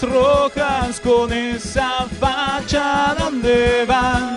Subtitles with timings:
[0.00, 4.31] rojas, con esa facha donde van.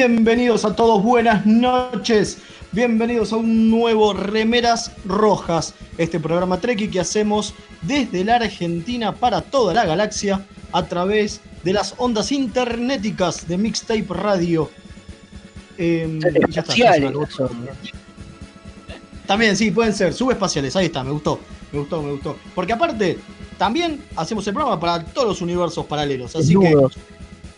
[0.00, 2.38] Bienvenidos a todos, buenas noches.
[2.72, 9.42] Bienvenidos a un nuevo Remeras Rojas, este programa Treki que hacemos desde la Argentina para
[9.42, 14.70] toda la galaxia a través de las ondas internéticas de Mixtape Radio.
[15.76, 16.18] Eh,
[16.48, 16.94] ya está, ya.
[19.26, 21.40] También, sí, pueden ser subespaciales, ahí está, me gustó,
[21.72, 22.38] me gustó, me gustó.
[22.54, 23.18] Porque aparte,
[23.58, 26.96] también hacemos el programa para todos los universos paralelos, así que Desnudos.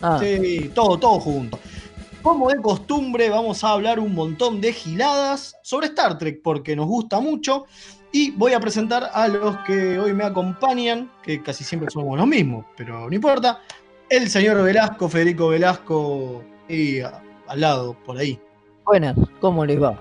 [0.01, 1.57] Ah, Sí, todo, todo junto.
[2.23, 6.87] Como de costumbre, vamos a hablar un montón de giladas sobre Star Trek, porque nos
[6.87, 7.65] gusta mucho.
[8.13, 12.27] Y voy a presentar a los que hoy me acompañan, que casi siempre somos los
[12.27, 13.59] mismos, pero no importa.
[14.09, 18.39] El señor Velasco, Federico Velasco, y a- al lado, por ahí.
[18.85, 19.97] buenas, ¿cómo les va?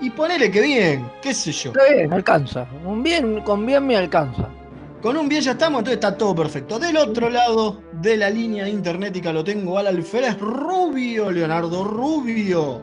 [0.00, 1.70] Y ponele que bien, qué sé yo.
[1.72, 2.66] Está bien, alcanza.
[2.84, 4.48] Un bien, con bien me alcanza.
[5.02, 6.78] Con un bien ya estamos, entonces está todo perfecto.
[6.78, 12.80] Del otro lado de la línea internetica lo tengo al alférez Rubio, Leonardo Rubio.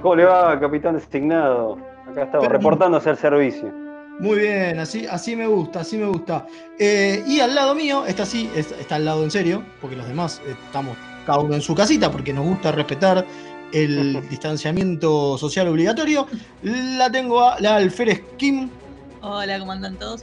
[0.00, 1.76] ¿Cómo le va, capitán designado?
[2.08, 3.72] Acá estamos, Pero- reportándose al servicio.
[4.20, 6.46] Muy bien, así, así me gusta, así me gusta.
[6.78, 10.06] Eh, y al lado mío, está así, es- está al lado en serio, porque los
[10.06, 10.96] demás estamos
[11.26, 13.26] cada uno en su casita, porque nos gusta respetar
[13.72, 16.26] el distanciamiento social obligatorio.
[16.62, 18.68] La tengo a la alférez Kim.
[19.22, 20.22] Hola, ¿cómo andan todos?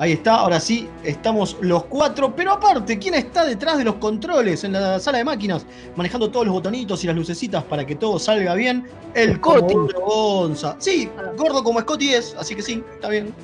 [0.00, 2.34] Ahí está, ahora sí, estamos los cuatro.
[2.34, 5.66] Pero aparte, ¿quién está detrás de los controles en la sala de máquinas?
[5.94, 8.88] Manejando todos los botonitos y las lucecitas para que todo salga bien.
[9.12, 9.74] El Scotty.
[9.74, 10.76] Comodoro Gonza.
[10.78, 13.34] Sí, gordo como Scotty es, así que sí, está bien.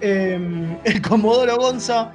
[0.00, 2.12] Eh, el Comodoro Gonza,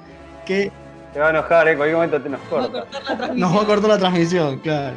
[0.47, 0.71] que
[1.13, 1.71] Te va a enojar, ¿eh?
[1.73, 2.85] En cualquier momento te nos corta.
[2.85, 3.39] cortar la transmisión.
[3.39, 4.95] nos va a cortar la transmisión, claro.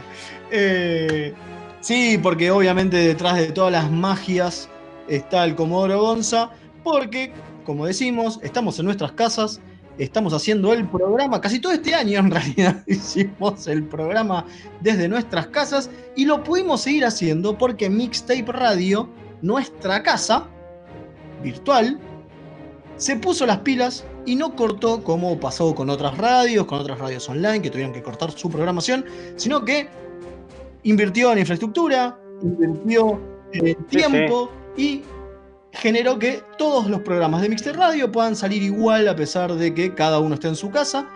[0.50, 1.34] Eh,
[1.82, 4.70] sí, porque obviamente detrás de todas las magias
[5.08, 6.48] está el Comodoro Gonza,
[6.82, 7.34] porque,
[7.64, 9.60] como decimos, estamos en nuestras casas,
[9.98, 14.44] estamos haciendo el programa, casi todo este año en realidad hicimos el programa
[14.80, 19.08] desde nuestras casas y lo pudimos seguir haciendo porque Mixtape Radio,
[19.42, 20.46] nuestra casa
[21.42, 21.98] virtual,
[22.96, 27.28] se puso las pilas y no cortó como pasó con otras radios, con otras radios
[27.28, 29.04] online que tuvieron que cortar su programación,
[29.36, 29.88] sino que
[30.84, 33.20] invirtió en infraestructura, invirtió
[33.52, 35.02] en tiempo y
[35.72, 39.94] generó que todos los programas de Mixter Radio puedan salir igual a pesar de que
[39.94, 41.06] cada uno esté en su casa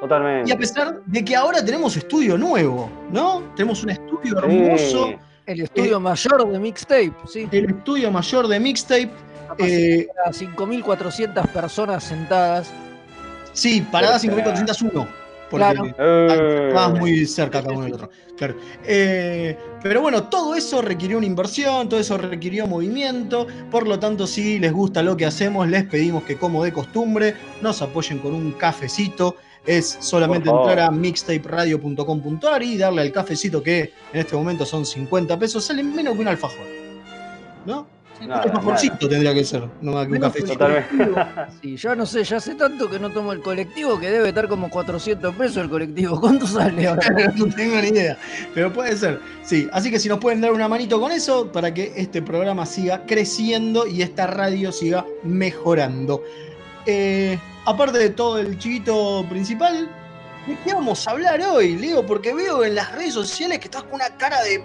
[0.00, 0.50] Totalmente.
[0.50, 3.42] y a pesar de que ahora tenemos estudio nuevo, ¿no?
[3.56, 5.16] Tenemos un estudio hermoso, Sí.
[5.46, 7.46] El estudio mayor de Mixtape, sí.
[7.52, 9.10] el estudio mayor de Mixtape.
[9.58, 12.70] Eh, A 5.400 personas sentadas.
[13.52, 15.23] sí, parada Pero, 5401.
[15.54, 15.94] Porque Claro.
[15.98, 18.10] Eh, Estabas muy cerca cada uno del otro.
[18.36, 18.56] Claro.
[18.84, 23.46] Eh, pero bueno, todo eso requirió una inversión, todo eso requirió movimiento.
[23.70, 27.34] Por lo tanto, si les gusta lo que hacemos, les pedimos que, como de costumbre,
[27.62, 29.36] nos apoyen con un cafecito.
[29.64, 35.38] Es solamente entrar a mixtaperadio.com.ar y darle al cafecito que en este momento son 50
[35.38, 35.64] pesos.
[35.64, 36.66] Sale menos que un alfajor.
[37.64, 37.93] ¿No?
[38.20, 40.66] Un Nada, alfajorcito tendría que ser, no más que un cafecito.
[41.60, 44.48] Sí, yo no sé, ya hace tanto que no tomo el colectivo que debe estar
[44.48, 46.20] como 400 pesos el colectivo.
[46.20, 47.32] ¿Cuánto sale ahora?
[47.36, 48.16] no tengo ni idea,
[48.54, 49.20] pero puede ser.
[49.42, 52.66] Sí, así que si nos pueden dar una manito con eso para que este programa
[52.66, 56.22] siga creciendo y esta radio siga mejorando.
[56.86, 59.88] Eh, aparte de todo el chivito principal,
[60.46, 62.04] ¿de qué vamos a hablar hoy, Leo?
[62.04, 64.62] Porque veo en las redes sociales que estás con una cara de.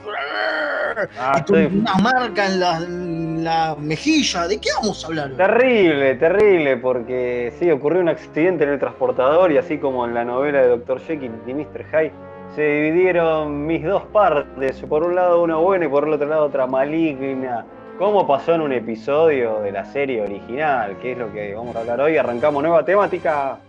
[1.17, 4.47] Ah, y estoy una marca en la, en la mejilla.
[4.47, 5.37] ¿De qué vamos a hablar hoy?
[5.37, 10.25] terrible, terrible, porque sí, ocurrió un accidente en el transportador y así como en la
[10.25, 10.99] novela de Dr.
[11.01, 11.85] Jekyll y Mr.
[11.91, 12.11] Hyde,
[12.55, 14.81] se dividieron mis dos partes.
[14.81, 17.65] Por un lado una buena y por el otro lado otra maligna.
[17.97, 21.79] Como pasó en un episodio de la serie original, que es lo que vamos a
[21.79, 22.15] hablar hoy.
[22.15, 23.59] Arrancamos nueva temática.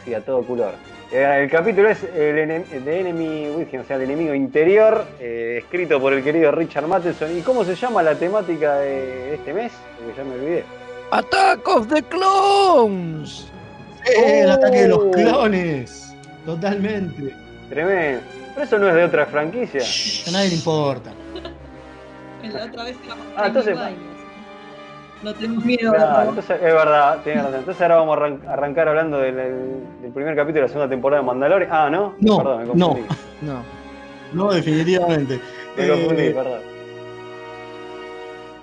[0.00, 0.74] Así a todo color.
[1.12, 5.58] Eh, el capítulo es el enem- The Enemy Within, o sea, el enemigo interior, eh,
[5.62, 7.36] escrito por el querido Richard Matheson.
[7.36, 9.72] ¿Y cómo se llama la temática de este mes?
[9.98, 10.64] Porque ya me olvidé.
[11.10, 13.48] ¡Attack of the Clones!
[14.06, 15.10] Eh, el ataque de los Oh.
[15.10, 16.14] clones.
[16.46, 17.34] Totalmente.
[17.68, 18.22] Tremendo.
[18.54, 19.80] Pero eso no es de otra franquicia.
[19.80, 21.10] Shh, a nadie le importa.
[22.42, 22.96] La otra vez
[23.36, 23.76] Ah, entonces-.
[25.22, 25.92] No tenemos miedo.
[25.94, 27.58] Entonces, es verdad, tienes razón.
[27.60, 31.20] Entonces ahora vamos a arran- arrancar hablando del, del primer capítulo de la segunda temporada
[31.22, 31.70] de Mandalorian.
[31.72, 32.14] Ah, ¿no?
[32.20, 32.88] No, Perdón, me no.
[32.88, 33.14] confundí.
[33.42, 33.62] No.
[34.32, 35.40] No, definitivamente.
[35.76, 36.60] Me Eh, confundí, perdón.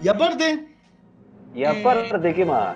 [0.01, 0.67] y aparte,
[1.55, 2.75] Y aparte, ¿qué más?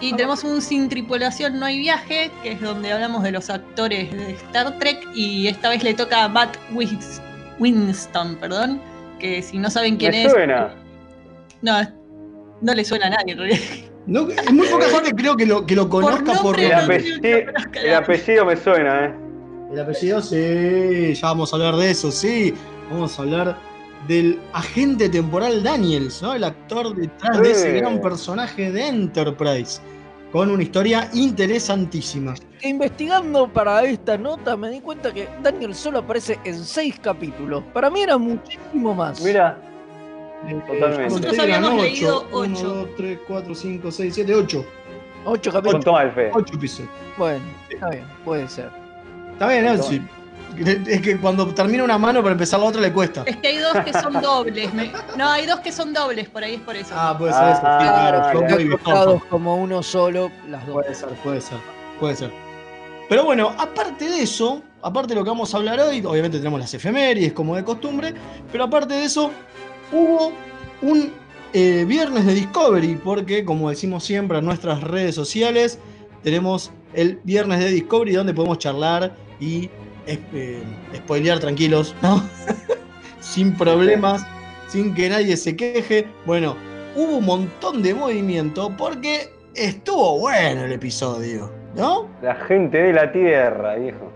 [0.00, 4.10] Y tenemos un Sin Tripulación No Hay Viaje, que es donde hablamos de los actores
[4.12, 4.98] de Star Trek.
[5.14, 7.20] Y esta vez le toca a Matt Wins-
[7.58, 8.80] Winston, perdón.
[9.18, 10.32] Que si no saben quién Me es.
[10.32, 10.70] suena.
[11.62, 11.72] No,
[12.60, 13.60] no le suena a nadie en realidad.
[14.06, 17.94] no, es muy poca gente creo que lo, que lo conozca por, El apellido, el
[17.94, 19.14] apellido me suena, ¿eh?
[19.72, 22.54] El apellido, sí, ya vamos a hablar de eso, sí.
[22.90, 23.58] Vamos a hablar
[24.06, 26.34] del agente temporal Daniels, ¿no?
[26.34, 29.80] El actor detrás de ese gran personaje de Enterprise.
[30.32, 32.34] Con una historia interesantísima.
[32.62, 37.62] Investigando para esta nota me di cuenta que Daniel solo aparece en seis capítulos.
[37.72, 39.20] Para mí era muchísimo más.
[39.22, 39.58] Mira,
[40.66, 41.02] Totalmente.
[41.04, 41.82] Nosotros habíamos ocho.
[41.82, 42.68] leído Uno, ocho.
[42.68, 44.64] dos, tres, cuatro, cinco, seis, siete, ocho.
[45.24, 45.84] Ocho con capítulos.
[45.84, 46.30] toma el fe.
[46.32, 46.90] Ocho episodios.
[47.16, 48.70] Bueno, está bien, puede ser.
[49.32, 50.02] Está bien, Nancy.
[50.86, 53.22] Es que cuando termina una mano para empezar la otra le cuesta.
[53.26, 54.72] Es que hay dos que son dobles.
[54.72, 56.94] me- No, hay dos que son dobles, por ahí es por eso.
[56.96, 57.60] Ah, puede ser Ah, eso.
[57.60, 58.18] Sí, claro.
[58.40, 60.74] claro, muy cortados como uno solo, las dos.
[60.74, 61.58] Puede ser, puede ser,
[62.00, 62.32] puede ser.
[63.08, 66.60] Pero bueno, aparte de eso, aparte de lo que vamos a hablar hoy, obviamente tenemos
[66.60, 68.12] las efemérides como de costumbre,
[68.50, 69.30] pero aparte de eso,
[69.92, 70.32] hubo
[70.82, 71.12] un
[71.52, 75.78] eh, viernes de Discovery, porque como decimos siempre en nuestras redes sociales,
[76.22, 79.70] tenemos el viernes de Discovery donde podemos charlar y
[80.06, 80.62] eh,
[80.96, 82.22] spoilear tranquilos, ¿no?
[83.20, 84.26] sin problemas,
[84.68, 86.06] sin que nadie se queje.
[86.26, 86.56] Bueno,
[86.96, 92.08] hubo un montón de movimiento porque estuvo bueno el episodio, ¿no?
[92.22, 94.12] La gente de la tierra, viejo.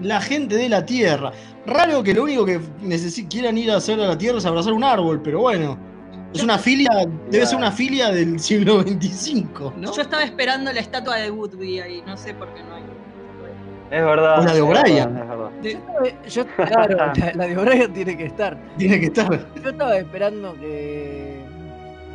[0.00, 1.32] La gente de la Tierra.
[1.66, 2.60] Raro que lo único que
[3.28, 5.78] quieran ir a hacer a la Tierra es abrazar un árbol, pero bueno.
[6.32, 6.90] Es una filia,
[7.30, 9.92] debe ser una filia del siglo XXV, ¿no?
[9.94, 12.82] Yo estaba esperando la estatua de Woodby ahí, no sé por qué no hay.
[13.90, 14.40] Es verdad.
[14.40, 16.28] O la de es O'Brien.
[16.28, 18.58] Yo, claro, la, la de O'Brien tiene que estar.
[18.76, 19.46] Tiene que estar.
[19.62, 21.40] Yo estaba esperando que,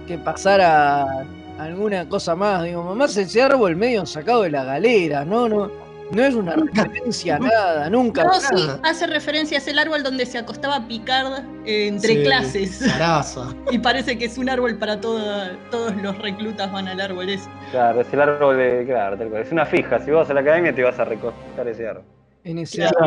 [0.07, 1.25] que pasara
[1.57, 2.63] alguna cosa más.
[2.63, 5.71] Digo, mamá, ese árbol medio sacado de la galera, no, no.
[6.13, 8.23] No es una referencia a nada, nunca.
[8.23, 12.79] No, sí, hace referencia, es el árbol donde se acostaba Picard eh, entre Sí, clases.
[12.79, 13.53] Zaraza.
[13.71, 17.47] Y parece que es un árbol para toda- todos los reclutas van al árbol ese.
[17.71, 18.83] Claro, es el árbol de.
[18.85, 19.41] Claro, tal cual.
[19.43, 19.99] Es una fija.
[20.03, 22.03] Si vas a la academia te vas a recostar ese árbol.
[22.43, 22.97] En ese Claro.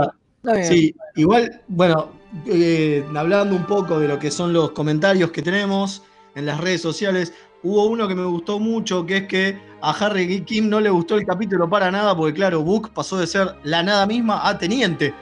[0.45, 0.65] árbol.
[0.65, 2.11] Sí, igual, bueno,
[2.47, 6.03] eh, hablando un poco de lo que son los comentarios que tenemos
[6.35, 7.33] en las redes sociales,
[7.63, 11.17] hubo uno que me gustó mucho, que es que a Harry Kim no le gustó
[11.17, 15.13] el capítulo para nada, porque claro, Book pasó de ser la nada misma a teniente.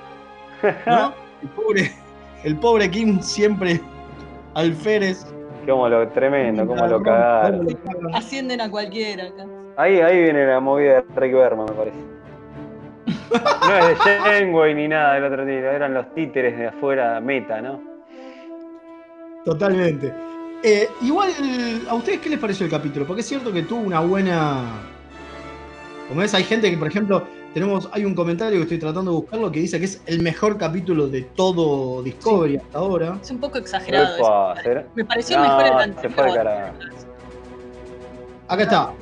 [0.86, 1.12] ¿no?
[1.42, 1.92] El pobre,
[2.44, 3.80] el pobre Kim siempre
[4.54, 5.26] alférez.
[5.66, 7.66] Como lo tremendo, como lo cagaron.
[7.66, 8.14] Cómo lo cagaron.
[8.14, 9.44] Ascienden a cualquiera acá.
[9.76, 11.98] Ahí, ahí viene la movida de Rick Berman, me parece.
[13.66, 17.60] No es de Janeway ni nada del otro tiro, eran los títeres de afuera meta,
[17.60, 17.80] ¿no?
[19.44, 20.12] Totalmente.
[20.64, 21.30] Eh, igual,
[21.88, 23.06] ¿a ustedes qué les pareció el capítulo?
[23.06, 24.64] Porque es cierto que tuvo una buena.
[26.08, 29.16] Como ves, hay gente que, por ejemplo, tenemos, hay un comentario que estoy tratando de
[29.16, 33.18] buscarlo que dice que es el mejor capítulo de todo Discovery hasta ahora.
[33.20, 34.16] Es un poco exagerado.
[34.16, 34.82] Epa, eso.
[34.94, 36.12] Me pareció No, mejor el se anterior.
[36.14, 36.38] fue.
[38.48, 38.92] Acá está.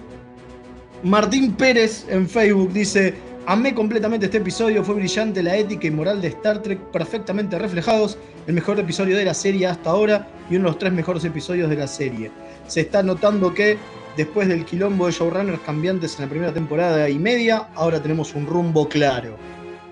[1.03, 3.15] Martín Pérez en Facebook dice:
[3.47, 8.19] Amé completamente este episodio, fue brillante la ética y moral de Star Trek perfectamente reflejados.
[8.47, 11.69] El mejor episodio de la serie hasta ahora y uno de los tres mejores episodios
[11.71, 12.31] de la serie.
[12.67, 13.77] Se está notando que
[14.17, 18.47] después del quilombo de showrunners cambiantes en la primera temporada y media, ahora tenemos un
[18.47, 19.37] rumbo claro.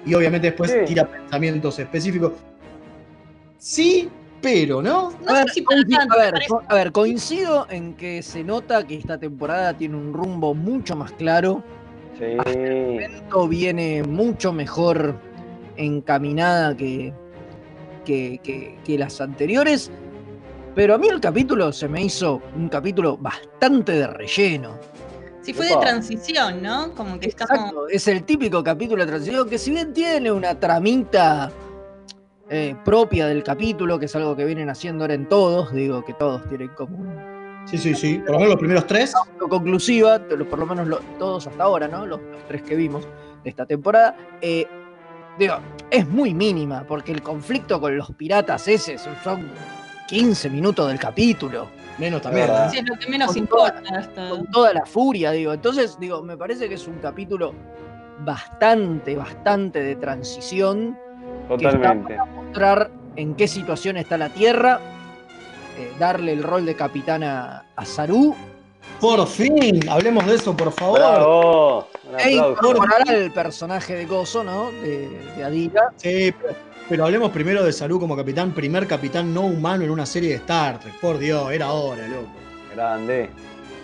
[0.04, 0.78] Y obviamente después Sí.
[0.86, 2.32] tira pensamientos específicos.
[3.58, 4.08] Sí,
[4.40, 5.10] pero, ¿no?
[5.24, 6.34] No a, ver, sé si para coincido, tanto, a, ver,
[6.68, 11.10] a ver, coincido en que se nota que esta temporada tiene un rumbo mucho más
[11.12, 11.64] claro.
[12.18, 12.36] Sí.
[13.00, 15.14] Esto viene mucho mejor
[15.76, 17.12] encaminada que,
[18.04, 19.90] que, que- que las anteriores.
[20.74, 24.76] Pero a mí el capítulo se me hizo un capítulo bastante de relleno.
[25.42, 26.92] Sí, fue de transición, ¿no?
[26.94, 27.60] Como que está como.
[27.62, 31.50] Exacto, es el típico capítulo de transición que si bien tiene una tramita
[32.50, 36.14] eh, propia del capítulo, que es algo que vienen haciendo ahora en todos, digo que
[36.14, 37.37] todos tienen como un-
[37.70, 38.18] Sí, sí, sí.
[38.18, 39.12] Por lo menos los primeros tres.
[39.38, 40.18] conclusiva,
[40.50, 42.06] por lo menos todos hasta ahora, ¿no?
[42.06, 43.06] Los, los tres que vimos
[43.44, 44.16] de esta temporada.
[44.40, 44.66] eh,
[45.38, 45.54] digo,
[45.90, 49.50] es muy mínima, porque el conflicto con los piratas ese son- son
[50.08, 51.68] 15 minutos del capítulo.
[51.98, 52.46] Menos también.
[52.46, 52.66] verdad.
[52.66, 52.70] ¿eh?
[52.70, 53.82] Sí, es lo que menos Con importa.
[54.00, 54.28] esto.
[54.30, 55.52] con toda la furia, digo.
[55.52, 57.52] Entonces, digo, me parece que es un capítulo
[58.24, 60.96] bastante, bastante de transición,
[61.48, 62.16] Totalmente.
[62.34, 64.80] mostrar en qué situación está la Tierra,
[65.78, 68.34] eh, darle el rol de capitán a, a Saru,
[69.00, 70.98] Por fin, hablemos de eso, por favor.
[70.98, 71.88] Bravo.
[72.18, 74.72] E al personaje de Gozo, ¿no?
[74.72, 75.92] De, de Adira.
[75.96, 76.54] Sí, pero,
[76.88, 80.36] pero hablemos primero de Saru como capitán, primer capitán no humano en una serie de
[80.36, 80.94] Star Trek.
[81.00, 82.28] Por Dios, era hora, loco.
[82.74, 83.30] Grande.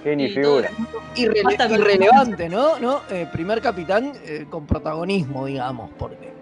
[0.02, 0.70] Genio figura.
[1.14, 2.78] Irrelevante, ¿no?
[2.78, 3.02] ¿No?
[3.08, 6.34] Eh, primer capitán eh, con protagonismo, digamos, porque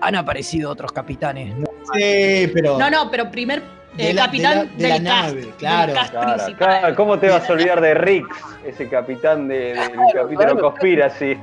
[0.00, 1.64] han aparecido otros capitanes, ¿no?
[1.94, 2.78] Sí, pero.
[2.78, 3.62] No, no, pero primer
[3.96, 5.94] De la- capitán de la- de del la cast, nave, del claro.
[5.94, 8.26] cast Claro, ¿Cómo te vas a olvidar de Rix,
[8.66, 10.60] ese capitán de- del capítulo claro.
[10.60, 11.36] Conspiracy?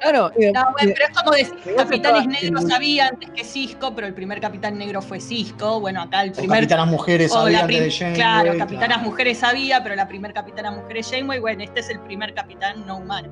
[0.00, 4.06] Claro, eh, No, bueno, pero es como decir, capitanes negros había antes que Cisco, pero
[4.08, 5.78] el primer capitán negro fue Cisco.
[5.80, 6.58] Bueno, acá el O primer.
[6.60, 9.02] capitanas mujeres o había la antes de Janeway, claro, capitanas claro.
[9.10, 11.38] mujeres había, pero la primer capitana mujer es Janeway.
[11.38, 13.28] Bueno, este es el primer capitán no humano.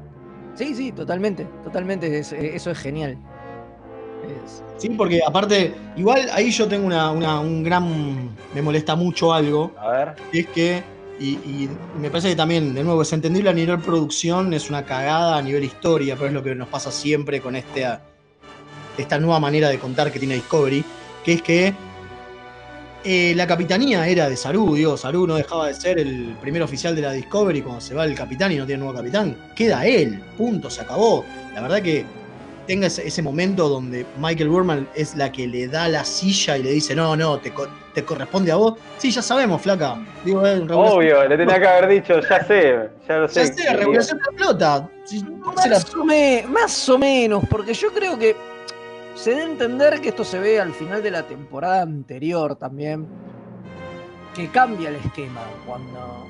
[0.55, 3.19] sí, sí, totalmente, totalmente, es- eh, eso es genial.
[4.79, 8.31] Sí, porque aparte, igual ahí yo tengo una, una- un gran.
[8.55, 9.73] Me molesta mucho algo.
[9.79, 10.15] A ver.
[10.33, 10.83] y es que.
[11.21, 11.69] Y, y
[12.01, 15.43] me parece que también, de nuevo, es entendible a nivel producción, es una cagada a
[15.43, 17.87] nivel historia, pero es lo que nos pasa siempre con este,
[18.99, 20.85] esta nueva manera de contar que tiene Discovery,
[21.25, 21.75] que es que
[23.05, 26.97] eh, la capitanía era de Saru, digo, Saru no dejaba de ser el primer oficial
[26.97, 29.37] de la Discovery cuando se va el capitán y no tiene nuevo capitán.
[29.55, 31.25] Queda él, punto, se acabó.
[31.55, 32.05] La verdad que
[32.67, 36.63] tenga ese, ese momento donde Michael Burman es la que le da la silla y
[36.63, 38.75] le dice, no, no, te, co- te corresponde a vos.
[38.99, 39.97] Sí, ya sabemos, flaca.
[40.25, 43.47] Digo, eh, Obvio, le tenía que haber dicho, ya sé, ya lo sé.
[43.47, 44.91] Ya sé, regulación de la flota.
[45.05, 48.37] Si- se la- Más o, me- más o menos, porque yo creo que
[49.15, 53.07] se debe entender que esto se ve al final de la temporada anterior también,
[54.35, 56.27] que cambia el esquema cuando,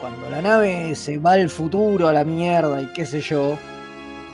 [0.00, 3.58] cuando la nave se va al futuro, a la mierda y qué sé yo.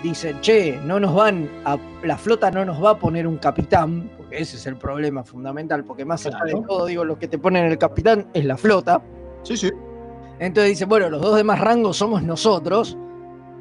[0.04, 4.10] Dicen, che, no nos van a, la flota no nos va a poner un capitán,
[4.18, 7.38] porque ese es el problema fundamental, porque más allá de todo, digo, lo que te
[7.38, 9.00] ponen el capitán es la flota.
[9.44, 9.70] Sí, sí.
[10.38, 12.98] Entonces dicen, bueno, los dos demás rangos somos nosotros,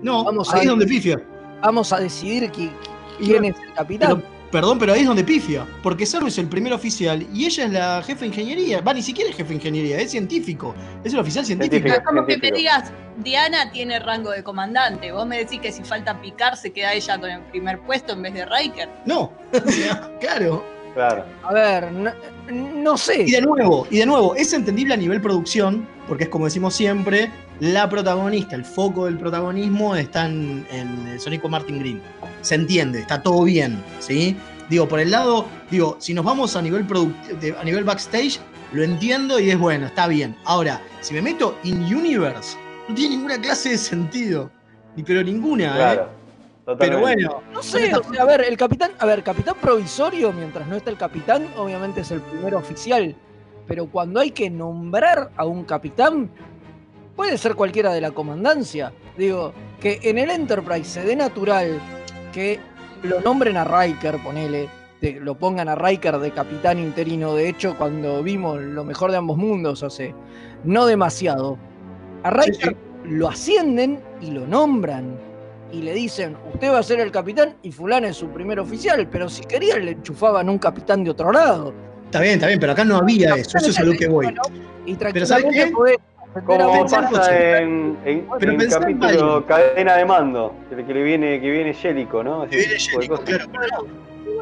[0.02, 1.24] No, Vamos ahí a- es donde pifia.
[1.62, 4.22] vamos a decidir quién es el capitán.
[4.54, 5.66] Perdón, pero ahí es donde pifia.
[5.82, 8.82] Porque Saru es el primer oficial y ella es la jefa de ingeniería.
[8.82, 10.76] Va, ni siquiera es jefe de ingeniería, es científico.
[11.04, 11.88] Es el oficial científico.
[11.88, 12.00] Científico.
[12.00, 15.12] Es como que me digas, Diana tiene rango de comandante.
[15.12, 18.22] Vos me decís que si falta picar se queda ella con el primer puesto en
[18.22, 18.90] vez de Riker.
[19.08, 19.34] No,
[20.22, 20.64] claro.
[20.94, 21.26] Claro.
[21.42, 22.12] A ver, no,
[22.52, 23.24] no sé.
[23.24, 26.76] Y de nuevo, y de nuevo, es entendible a nivel producción, porque es como decimos
[26.76, 27.32] siempre,
[27.64, 32.02] la protagonista, el foco del protagonismo está en, en el Sonico Martin Green.
[32.42, 34.36] Se entiende, está todo bien, ¿sí?
[34.70, 36.86] Digo, por el lado, digo, si nos vamos a nivel
[37.58, 38.42] a nivel backstage,
[38.74, 40.36] lo entiendo y es bueno, está bien.
[40.44, 42.58] Ahora, si me meto in universe,
[42.90, 44.52] no tiene ninguna clase de sentido.
[44.98, 45.76] Ni pero ninguna, ¿eh?
[45.76, 46.10] Claro.
[46.66, 47.02] Pero Totalmente.
[47.02, 50.76] bueno, No sé, o sea, a ver, el capitán, a ver, capitán provisorio, mientras no
[50.76, 53.16] está el capitán, obviamente es el primer oficial.
[53.68, 56.30] Pero cuando hay que nombrar a un capitán,
[57.16, 58.92] puede ser cualquiera de la comandancia.
[59.18, 61.80] Digo, que en el Enterprise se dé natural
[62.32, 62.60] que
[63.04, 64.68] lo nombren a Riker, ponele,
[65.02, 67.36] de- lo pongan a Riker de capitán interino.
[67.36, 70.16] De hecho, cuando vimos lo mejor de ambos mundos hace
[70.64, 71.58] no demasiado,
[72.24, 75.18] a Riker lo ascienden y lo nombran.
[75.72, 79.08] Y le dicen, usted va a ser el capitán y fulano es su primer oficial,
[79.10, 81.74] pero si querían le enchufaban un capitán de otro lado.
[82.06, 84.34] está bien, está bien, pero acá no había eso, eso es a lo que voy.
[84.86, 85.68] Y Pero ¿sabes qué?
[85.68, 85.98] podés
[86.46, 91.40] Como pasa en, en, Pero en en capítulo cadena de mando, que, que le viene,
[91.40, 92.48] que viene Jellico, ¿no?
[92.50, 93.88] Que viene Jellico, claro.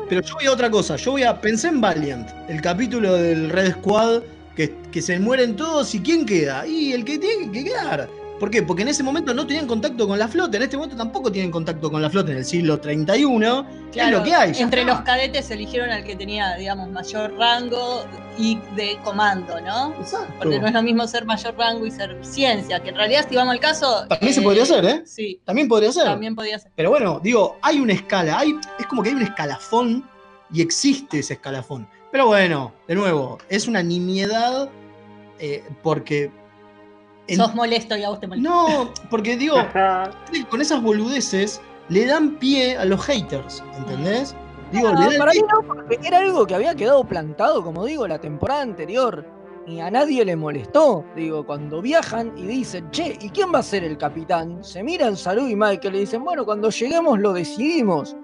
[0.08, 3.50] Pero yo voy a otra cosa, yo voy a pensé en Valiant, el capítulo del
[3.50, 4.24] Red Squad,
[4.56, 6.66] que, que se mueren todos y ¿quién queda?
[6.66, 8.10] Y el que tiene que quedar.
[8.42, 8.64] ¿Por qué?
[8.64, 11.52] Porque en ese momento no tenían contacto con la flota, en este momento tampoco tienen
[11.52, 13.68] contacto con la flota en el siglo 31.
[13.94, 14.54] es lo que hay.
[14.58, 18.04] Entre los cadetes eligieron al que tenía, digamos, mayor rango
[18.40, 19.94] y de comando, ¿no?
[19.94, 20.34] Exacto.
[20.40, 23.36] Porque no es lo mismo ser mayor rango y ser ciencia, que en realidad, si
[23.36, 24.08] vamos al caso.
[24.10, 25.04] También se eh, podría hacer, ¿eh?
[25.06, 26.06] Sí, También podría ser.
[26.06, 26.72] también podría ser.
[26.76, 30.10] Pero bueno, digo, hay una escala, hay, es como que hay un escalafón
[30.52, 31.88] y existe ese escalafón.
[32.12, 34.68] Pero bueno, de nuevo, es una nimiedad
[35.38, 36.41] eh, porque...
[37.28, 38.50] en- Sos molesto y a vos te molesta.
[38.50, 39.56] no, porque digo,
[40.50, 44.36] con esas boludeces le dan pie a los haters, ¿entendés?
[44.72, 47.86] Digo, Ah, le dan para mí no, porque era algo que había quedado plantado, como
[47.86, 49.26] digo, la temporada anterior.
[49.68, 51.06] Y a nadie le molestó.
[51.16, 54.64] Digo, cuando viajan y dicen, che, ¿y quién va a ser el capitán?
[54.64, 58.16] Se miran Salud y Michael y dicen, bueno, cuando lleguemos lo decidimos.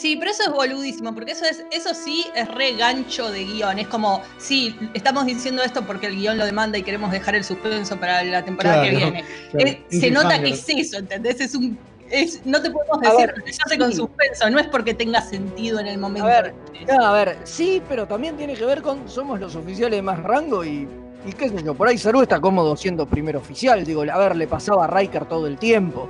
[0.00, 3.78] Sí, pero eso es boludísimo, porque eso es, eso sí es re gancho de guion.
[3.78, 7.44] Es como, sí, estamos diciendo esto porque el guion lo demanda y queremos dejar el
[7.44, 9.24] suspenso para la temporada que viene.
[9.50, 11.38] claro, Eh, se nota que es eso, ¿entendés?
[11.42, 11.78] Es un.
[12.08, 13.98] Es, no te podemos decir ver, lo que se hace con sí.
[13.98, 16.26] suspenso, no es porque tenga sentido en el momento.
[16.26, 19.98] ver, que- No, a ver, sí, pero también tiene que ver con, somos los oficiales
[19.98, 20.88] de más rango y,
[21.26, 23.84] y qué sé yo, por ahí Salud está cómodo siendo primer oficial.
[23.84, 26.08] Digo, a ver, le pasaba a Riker todo el tiempo.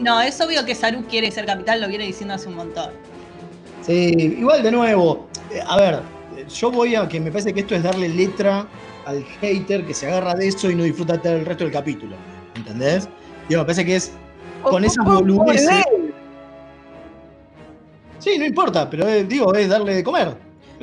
[0.00, 2.90] No, es obvio que Saru quiere ser capitán, lo viene diciendo hace un montón.
[3.88, 5.94] Sí, igual de nuevo, eh, a ver,
[6.36, 8.68] eh, yo voy a que me parece que esto es darle letra
[9.06, 12.14] al hater que se agarra de eso y no disfruta el resto del capítulo.
[12.54, 13.08] ¿Entendés?
[13.48, 14.12] Digo, me parece que es
[14.62, 15.84] con esas boludeces.
[18.18, 20.36] Sí, no importa, pero eh, digo, es darle de comer.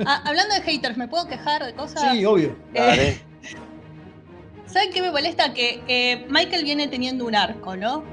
[0.03, 2.11] Ah, hablando de haters, ¿me puedo quejar de cosas?
[2.11, 2.55] Sí, obvio.
[2.73, 3.19] Dale.
[4.65, 5.53] ¿Saben qué me molesta?
[5.53, 8.03] Que eh, Michael viene teniendo un arco, ¿no?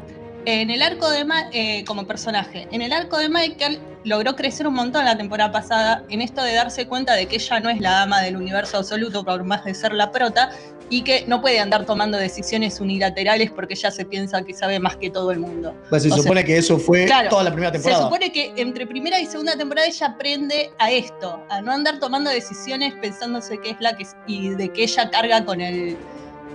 [0.44, 4.66] En el arco de Ma- eh, como personaje, en el arco de Michael logró crecer
[4.66, 7.80] un montón la temporada pasada en esto de darse cuenta de que ella no es
[7.80, 10.50] la dama del universo absoluto por más de ser la prota
[10.90, 14.96] y que no puede andar tomando decisiones unilaterales porque ella se piensa que sabe más
[14.96, 15.76] que todo el mundo.
[15.88, 18.02] Pues se O sea, supone que eso fue claro, toda la primera Se temporada.
[18.02, 22.28] supone que entre primera y segunda temporada ella aprende a esto, a no andar tomando
[22.30, 25.96] decisiones pensándose que es la que y de que ella carga con el,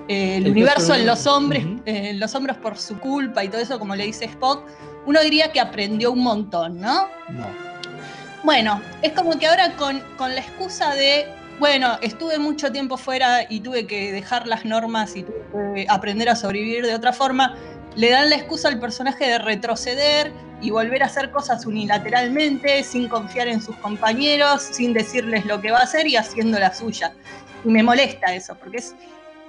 [0.07, 3.49] eh, el El universo en los hombres, eh, en los hombros por su culpa y
[3.49, 4.63] todo eso, como le dice Spock.
[5.05, 7.07] Uno diría que aprendió un montón, ¿no?
[7.29, 7.47] No.
[8.43, 11.27] Bueno, es como que ahora con, con la excusa de,
[11.59, 16.29] bueno, estuve mucho tiempo fuera y tuve que dejar las normas y tuve que aprender
[16.29, 17.55] a sobrevivir de otra forma,
[17.95, 23.07] le dan la excusa al personaje de retroceder y volver a hacer cosas unilateralmente, sin
[23.07, 27.13] confiar en sus compañeros, sin decirles lo que va a hacer y haciendo la suya.
[27.65, 28.95] Y me molesta eso, porque es,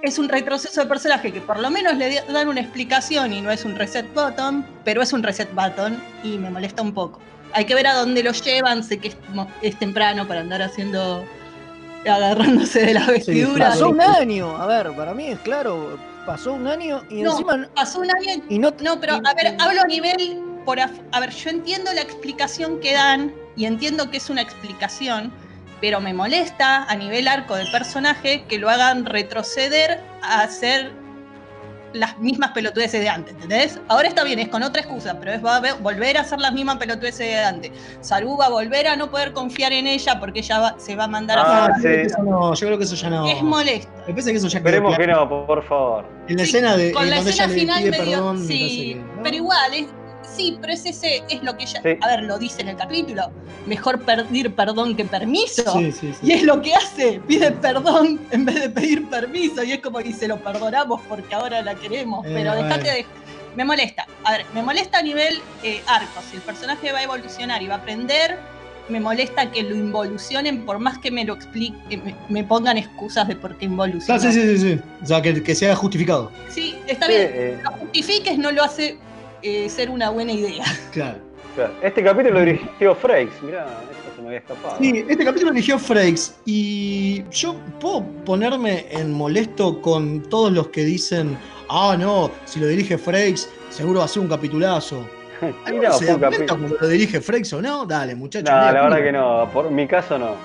[0.01, 3.51] es un retroceso de personaje que por lo menos le dan una explicación y no
[3.51, 7.19] es un reset button, pero es un reset button y me molesta un poco.
[7.53, 10.61] Hay que ver a dónde lo llevan, sé que es, mo- es temprano para andar
[10.61, 11.25] haciendo,
[12.07, 13.69] agarrándose de las vestiduras.
[13.73, 17.31] Pasó un año, a ver, para mí es claro, pasó un año y No.
[17.31, 17.67] encima.
[17.75, 20.43] Pasó un año Y no, No, pero a ver, hablo a nivel.
[20.65, 25.31] Por a ver, yo entiendo la explicación que dan y entiendo que es una explicación,
[25.81, 30.91] pero me molesta a nivel arco del personaje que lo hagan retroceder a hacer
[31.91, 33.79] las mismas pelotudeces de antes, ¿entendés?
[33.87, 36.39] Ahora está bien, es con otra excusa, pero es va a ve- volver a hacer
[36.39, 37.71] las mismas pelotudeces de antes.
[38.01, 41.05] Saru va a volver a no poder confiar en ella porque ella va- se va
[41.05, 41.87] a mandar Ah, a que sí.
[42.13, 43.27] eso no, yo creo que eso ya no.
[43.27, 43.91] Es molesto.
[44.05, 46.05] Me parece que eso ya quedó Esperemos que no, por- favor.
[46.27, 48.95] En la Sí, escena de con eh, la escena final medio, me sí, parece que,
[49.17, 49.23] ¿no?
[49.23, 49.87] pero igual es,
[50.39, 51.89] sí, pero es ese es lo que ella, Sí.
[52.01, 53.29] a ver, lo dice en el capítulo,
[53.67, 55.63] mejor pedir perdón que permiso.
[55.77, 56.27] Sí, sí, sí.
[56.27, 59.99] Y es lo que hace, pide perdón en vez de pedir permiso y es como
[59.99, 63.05] dice, lo perdonamos porque ahora la queremos, Eh, pero dejate de
[63.55, 64.05] me molesta.
[64.23, 67.67] A ver, me molesta a nivel eh, arco, si el personaje va a evolucionar y
[67.67, 68.37] va a aprender,
[68.87, 73.27] me molesta que lo involucionen por más que me lo explique, me, me pongan excusas
[73.27, 74.21] de por qué Ah, involucionan.
[74.21, 74.79] sí, sí, sí, sí.
[75.03, 76.31] O sea, que, que sea justificado.
[76.49, 78.97] Sí, está Sí, bien, eh, lo justifiques no lo hace
[79.41, 80.63] eh, ser una buena idea.
[80.91, 81.19] Claro.
[81.55, 81.73] claro.
[81.81, 84.77] Este capítulo lo dirigió Frakes, mirá, esto se me había escapado.
[84.79, 90.83] Sí, este capítulo eligió Frakes y yo puedo ponerme en molesto con todos los que
[90.83, 91.37] dicen,
[91.69, 95.05] ah, no, si lo dirige Frakes, seguro va a ser un capitulazo.
[95.39, 97.85] ¿Se fue da un cuenta cuando lo dirige Frakes o no?
[97.85, 98.49] Dale, muchachos.
[98.49, 99.03] No, mira, la verdad mira.
[99.05, 100.35] que no, por mi caso no.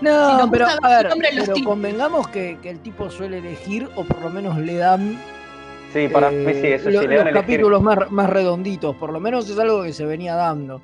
[0.00, 1.62] No, Si nos pero a ver, pero tipos.
[1.72, 5.20] convengamos que, que el tipo suele elegir, o por lo menos le dan
[5.96, 8.28] Sí, para eh, mí sí, eso lo- sí, le van a los capítulos más, más
[8.28, 10.82] redonditos, por lo menos es algo que se venía dando.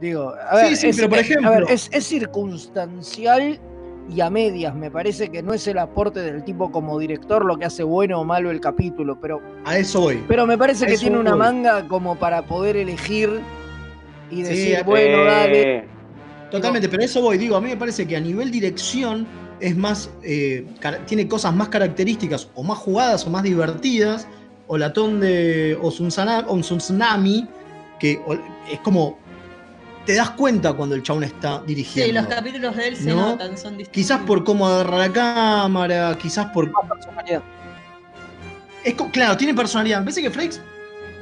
[0.00, 3.60] Digo, a ver, Sí, sí, es, pero por ejemplo- a ver, es, es circunstancial
[4.08, 4.74] y a medias.
[4.74, 8.20] Me parece que no es el aporte del tipo como director lo que hace bueno
[8.20, 10.24] o malo el capítulo, pero, A eso voy.
[10.26, 11.38] pero me parece A que tiene una voy.
[11.38, 13.40] manga como para poder elegir
[14.30, 15.84] y Sí, decir, eh, bueno, dale.
[16.50, 17.38] Totalmente, pero a eso voy.
[17.38, 19.26] Digo, a mí me parece que a nivel dirección
[19.60, 20.66] es más, eh,
[21.06, 24.26] tiene cosas más características o más jugadas o más divertidas
[24.72, 27.48] o Latón de Osunsanami,
[27.98, 28.20] que
[28.70, 29.18] es como.
[30.06, 32.20] Te das cuenta cuando el chabón está Sí, dirigiendo.
[32.22, 33.30] los capítulos de él se ¿No?
[33.32, 33.92] notan, son distintos.
[33.92, 36.70] Quizás por cómo agarra la cámara, quizás por.
[36.70, 37.42] Más personalidad.
[38.84, 39.98] Es claro, tiene personalidad.
[39.98, 40.60] Me parece que Frakes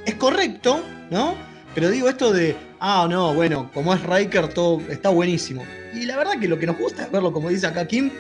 [0.07, 0.81] es correcto,
[1.11, 1.35] ¿no?
[1.75, 5.65] Pero digo esto de, ah, no, bueno, como es Riker, todo está buenísimo.
[5.95, 8.11] Y la verdad que lo que nos gusta es verlo, como dice acá Kim,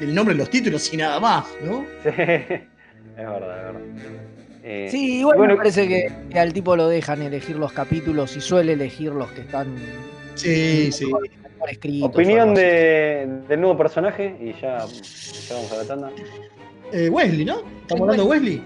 [0.00, 1.84] el nombre en los títulos y nada más, ¿no?
[2.02, 2.16] Sí, es
[3.16, 3.80] verdad, es verdad.
[4.62, 8.36] Eh, Sí, igual bueno, me parece que, que al tipo lo dejan elegir los capítulos
[8.36, 9.74] y suele elegir los que están
[10.34, 11.06] Sí, sí.
[11.06, 11.28] mejor
[11.70, 12.08] escritos.
[12.08, 16.10] o Opinión de, del nuevo personaje y ya, ya vamos a la tanda.
[16.92, 17.62] Eh, Wesley, ¿no?
[17.82, 18.62] ¿Estamos hablando de Wesley?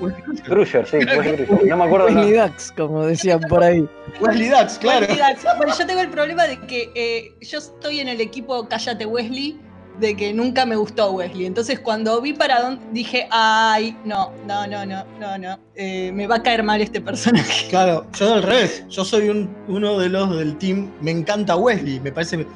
[0.00, 0.44] Wesley Crusher.
[0.44, 1.66] Crusher, sí, Wesley Crusher.
[1.68, 2.06] No me acuerdo.
[2.06, 2.36] Wesley no.
[2.36, 3.88] Dax, como decían por ahí.
[4.20, 5.00] Wesley Dax, claro.
[5.00, 5.44] Wesley Dax.
[5.56, 9.58] Bueno, yo tengo el problema de que eh, yo estoy en el equipo Cállate Wesley,
[10.00, 11.46] de que nunca me gustó Wesley.
[11.46, 16.26] Entonces cuando vi para dónde dije, ay, no, no, no, no, no, no, eh, me
[16.26, 17.66] va a caer mal este personaje.
[17.70, 18.84] Claro, yo al revés.
[18.88, 20.90] Yo soy un- uno de los del team.
[21.00, 22.00] Me encanta Wesley.
[22.00, 22.46] Me parece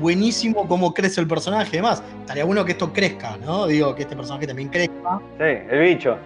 [0.00, 1.68] buenísimo cómo crece el personaje.
[1.78, 3.66] Además, estaría bueno que esto crezca, ¿no?
[3.66, 5.20] Digo, que este personaje también crezca.
[5.38, 6.16] Sí, el bicho.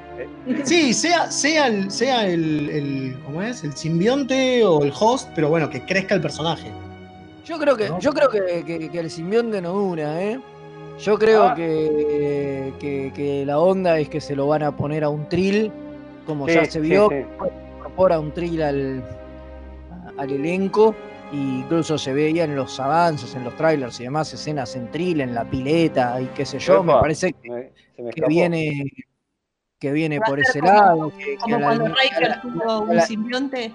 [0.64, 3.64] Sí, sea, sea, el, sea el, el- ¿cómo es?
[3.64, 6.70] El simbionte o el host, pero bueno, que crezca el personaje.
[7.44, 7.98] Yo creo que, ¿No?
[7.98, 10.40] yo creo que, que- que el simbionte no dura, ¿eh?
[10.98, 11.54] Yo creo Ah.
[11.54, 15.70] que, que, que la onda es que se lo van a poner a un trill,
[16.26, 17.16] como Sí, ya se sí, vio, sí.
[17.78, 19.04] incorpora un trill al,
[20.16, 20.94] al elenco,
[21.32, 25.20] y incluso se veía en los avances, en los trailers y demás, escenas en trill,
[25.20, 28.28] en la pileta y qué sé yo, me parece que, me- se me que escapó.
[28.28, 28.84] viene
[29.80, 31.12] que viene por ese como- lado.
[31.18, 33.72] que- Como cuando Riker tuvo un la- simbionte.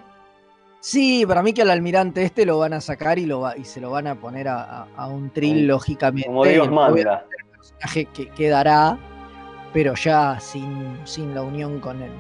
[0.82, 3.66] Sí, para mí que al almirante este lo van a sacar y, lo va- y
[3.66, 6.28] se lo van a poner a, a- a un trill, lógicamente.
[6.28, 7.26] Como Dios manda.
[7.58, 8.98] personaje que quedará,
[9.74, 12.12] pero ya sin, sin la unión con el.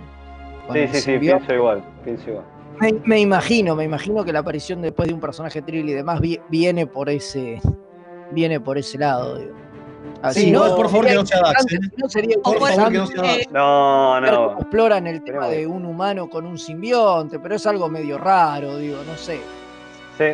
[0.67, 2.45] con Sí, el sí, sí, pienso igual, pienso igual.
[2.81, 6.19] me, me imagino, me imagino que la aparición después de un personaje trill y demás
[6.19, 7.61] vi- viene por ese.
[8.31, 9.55] Viene por ese lado, digo.
[10.21, 11.89] Ah, Sí, no, por favor, que no sea Dax, interesante, ¿eh?
[11.95, 14.51] si no sería Por favor, que no sea eh, No, no.
[14.59, 18.97] exploran el tema de un humano con un simbionte, pero es algo medio raro, digo,
[19.07, 19.39] no sé.
[20.17, 20.25] Sí,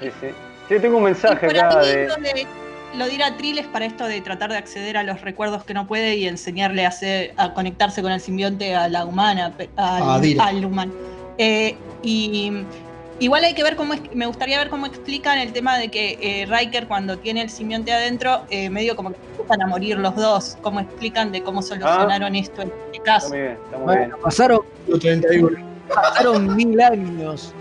[0.00, 0.26] sí, sí.
[0.68, 2.08] Sí, tengo un mensaje para acá mí de.
[2.08, 2.46] lo, de-
[2.94, 5.86] lo dirá Trill es para esto de tratar de acceder a los recuerdos que no
[5.86, 10.18] puede y enseñarle a, hacer, a conectarse con el simbionte a la humana, al, A
[10.18, 10.46] Dira.
[10.46, 10.92] al humano.
[11.36, 12.52] Eh, y
[13.20, 16.18] igual hay que ver cómo es, me gustaría ver cómo explican el tema de que
[16.20, 20.14] eh, Riker cuando tiene el simbionte adentro, eh, medio como que empiezan a morir los
[20.16, 23.28] dos, cómo explican de cómo solucionaron esto en este Está caso.
[23.30, 24.10] muy bien, está muy bien.
[24.22, 24.60] Pasaron,
[25.00, 25.56] 31.
[25.94, 27.52] pasaron mil años.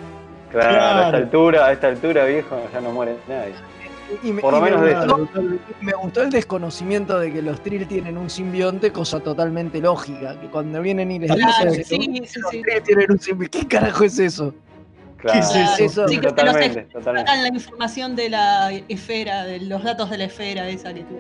[0.52, 3.54] Claro, a esta altura, a esta altura, viejo, ya no muere nadie.
[4.24, 5.42] Y me, Por lo y me menos de gustó,
[5.82, 10.40] me gustó el desconocimiento de que los Trill tienen un simbionte, cosa totalmente lógica.
[10.40, 12.62] Que cuando vienen y les Claro, dicen sí, "Los sí, sí.
[12.62, 14.54] Trill tienen un simbionte, ¿qué carajo es eso?
[15.32, 15.40] Claro.
[15.80, 16.08] eso?
[16.08, 17.30] Sí, que se los Totalmente, totalmente.
[17.32, 21.20] sacan la información de la esfera, de los datos de la esfera esa que tuvo.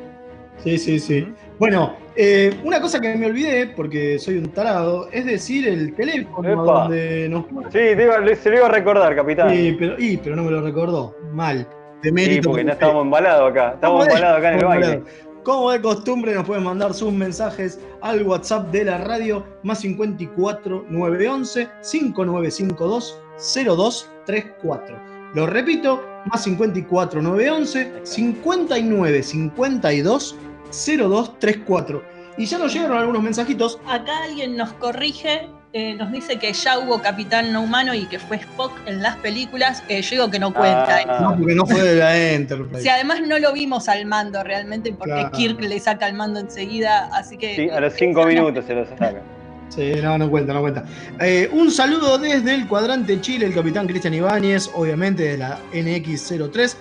[0.64, 1.28] Sí, sí, sí.
[1.60, 6.48] Bueno, eh, una cosa que me olvidé, porque soy un tarado, es decir, el teléfono
[6.50, 6.62] Epa.
[6.84, 9.50] donde nos Sí, te iba- se lo iba a recordar, capitán.
[9.50, 11.16] Sí, Sí, pero, y, pero no me lo recordó.
[11.34, 11.68] Mal.
[12.02, 12.50] De mérito.
[12.50, 12.74] porque no usted.
[12.74, 13.72] estábamos embalados acá.
[13.74, 15.04] Estábamos ¿Cómo de- embalados acá en el baile.
[15.44, 20.86] Como de costumbre, nos pueden mandar sus mensajes al WhatsApp de la radio más 54
[20.90, 25.16] 911 5952 0234.
[25.34, 30.36] Lo repito, más 54 911 59 52
[30.72, 32.04] 0234.
[32.38, 33.80] Y ya nos llegaron algunos mensajitos.
[33.88, 38.20] Acá alguien nos corrige, eh, nos dice que ya hubo capitán no humano y que
[38.20, 39.84] fue Spock en las películas.
[39.88, 41.00] Eh, yo digo que no cuenta.
[41.08, 41.20] Ah.
[41.22, 42.82] No, porque no fue de la Enterprise.
[42.82, 45.32] Si además no lo vimos al mando realmente, porque Claro.
[45.32, 47.56] Kirk le saca el mando enseguida, así que.
[47.56, 49.22] Sí, a los cinco minutos se lo saca.
[49.70, 50.86] Sí, no, no cuenta, no cuenta.
[51.20, 56.76] Eh, un saludo desde el cuadrante Chile, el capitán Cristian Ibáñez, obviamente de la NX03.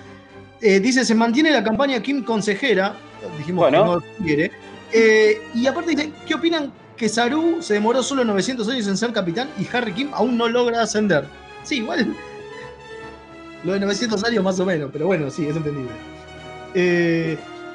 [0.60, 2.94] Eh, dice, se mantiene la campaña Kim Consejera,
[3.38, 4.00] dijimos Bueno.
[4.00, 4.50] que no quiere.
[4.92, 9.12] Eh, y aparte dice, ¿qué opinan que Saru se demoró solo 900 años en ser
[9.12, 11.24] capitán y Harry Kim aún no logra ascender?
[11.64, 12.14] Sí, igual.
[13.64, 15.90] Lo de 900 años más o menos, pero bueno, sí, es entendible.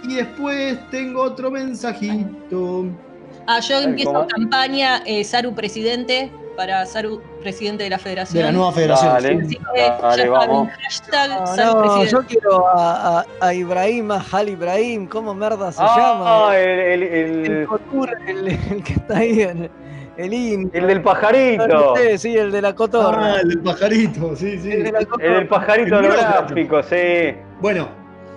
[0.08, 2.86] Y después tengo otro mensajito.
[3.52, 4.28] Ah, yo empiezo ¿cómo?
[4.28, 8.38] campaña eh, Saru presidente para Saru presidente de la federación.
[8.38, 9.12] De la nueva federación.
[9.14, 9.40] Dale.
[9.44, 10.70] Así que ya Dale, vamos.
[10.84, 12.12] hashtag No, Saru no, presidente.
[12.12, 16.58] yo quiero a, a, a Ibrahim, a Hal Ibrahim, ¿cómo merda se Ah, llama?
[16.60, 19.72] el, el, El, el, Cotur, el, el que está ahí, el,
[20.18, 20.70] el indio.
[20.74, 21.96] el del pajarito.
[21.96, 23.34] Sí, sí, el de la cotorra.
[23.34, 24.72] Ah, el del pajarito, sí, sí.
[24.74, 25.34] El de la El cotorra.
[25.34, 27.34] del pajarito El holográfico, sí.
[27.62, 27.88] Bueno,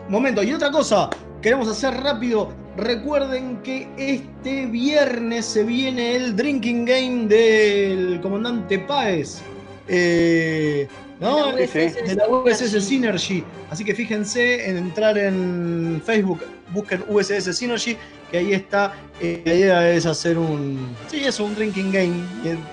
[0.08, 0.42] momento.
[0.42, 1.10] Y otra cosa,
[1.42, 9.42] queremos hacer rápido recuerden que este viernes se viene el drinking game del comandante Páez.
[9.88, 10.88] Eh,
[11.20, 11.52] ¿no?
[11.52, 12.08] De la Sí, sí.
[12.08, 13.44] de la USS Synergy.
[13.70, 16.40] Así que fíjense en entrar en Facebook,
[16.72, 17.96] busquen USS Synergy,
[18.30, 18.94] que ahí está.
[19.20, 20.94] Eh, la idea es hacer un.
[21.08, 22.14] Sí, es un drinking game.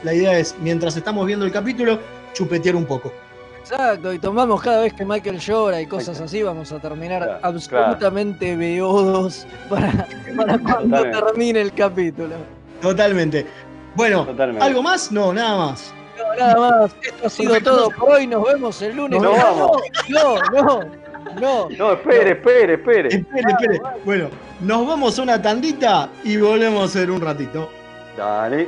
[0.03, 1.99] La idea es, mientras estamos viendo el capítulo,
[2.33, 3.11] chupetear un poco.
[3.59, 7.39] Exacto, y tomamos cada vez que Michael llora y cosas así, vamos a terminar Claro,
[7.43, 11.21] absolutamente beodos para, para cuando Totalmente.
[11.21, 12.35] termine el capítulo.
[12.81, 13.45] Totalmente.
[13.95, 14.65] Bueno, Totalmente.
[14.65, 15.11] ¿algo más?
[15.11, 15.93] No, nada más.
[16.17, 17.75] No, nada más, esto ha sido Perfecto.
[17.77, 19.21] todo por hoy, nos vemos el lunes.
[19.21, 19.81] Vamos.
[20.09, 20.79] No, no,
[21.39, 21.69] no.
[21.69, 23.07] No, espere, espere, espere.
[23.09, 23.81] Espere, espere.
[24.03, 24.29] Bueno,
[24.61, 27.69] nos vamos a una tandita y volvemos en un ratito.
[28.17, 28.67] Dale.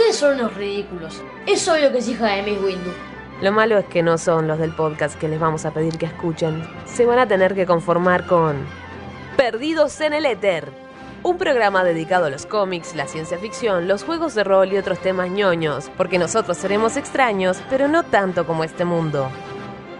[0.00, 1.22] Ustedes son unos ridículos.
[1.46, 2.90] Es obvio que es hija de Miss Windu.
[3.42, 6.06] Lo malo es que no son los del podcast que les vamos a pedir que
[6.06, 6.66] escuchen.
[6.86, 8.66] Se van a tener que conformar con
[9.36, 10.72] Perdidos en el Éter.
[11.22, 15.00] Un programa dedicado a los cómics, la ciencia ficción, los juegos de rol y otros
[15.00, 19.30] temas ñoños, porque nosotros seremos extraños, pero no tanto como este mundo.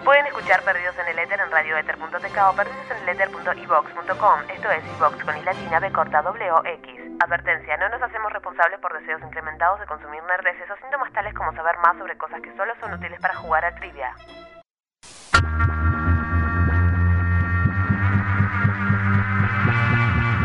[0.02, 4.40] Pueden escuchar Perdidos en el Éter en radioether.tk o perdidoseneleter.evox.com.
[4.48, 6.99] Esto es iVox con i latina b corta w x.
[7.22, 11.52] Advertencia, no nos hacemos responsables por deseos incrementados de consumir nerdeces o síntomas tales como
[11.52, 14.14] saber más sobre cosas que solo son útiles para jugar a trivia.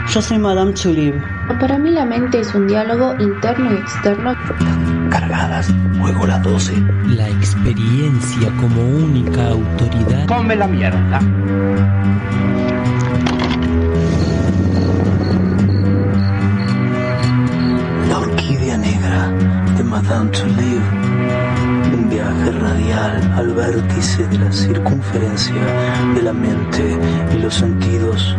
[0.09, 1.15] Yo soy Madame Tulib.
[1.61, 4.35] Para mí la mente es un diálogo interno y externo.
[5.09, 6.73] Cargadas, juego las 12.
[7.15, 10.27] La experiencia como única autoridad.
[10.27, 11.21] Come la mierda.
[20.07, 20.81] Tulib.
[21.93, 25.65] Un viaje radial al vértice de la circunferencia
[26.13, 26.99] de la mente
[27.33, 28.35] y los sentidos.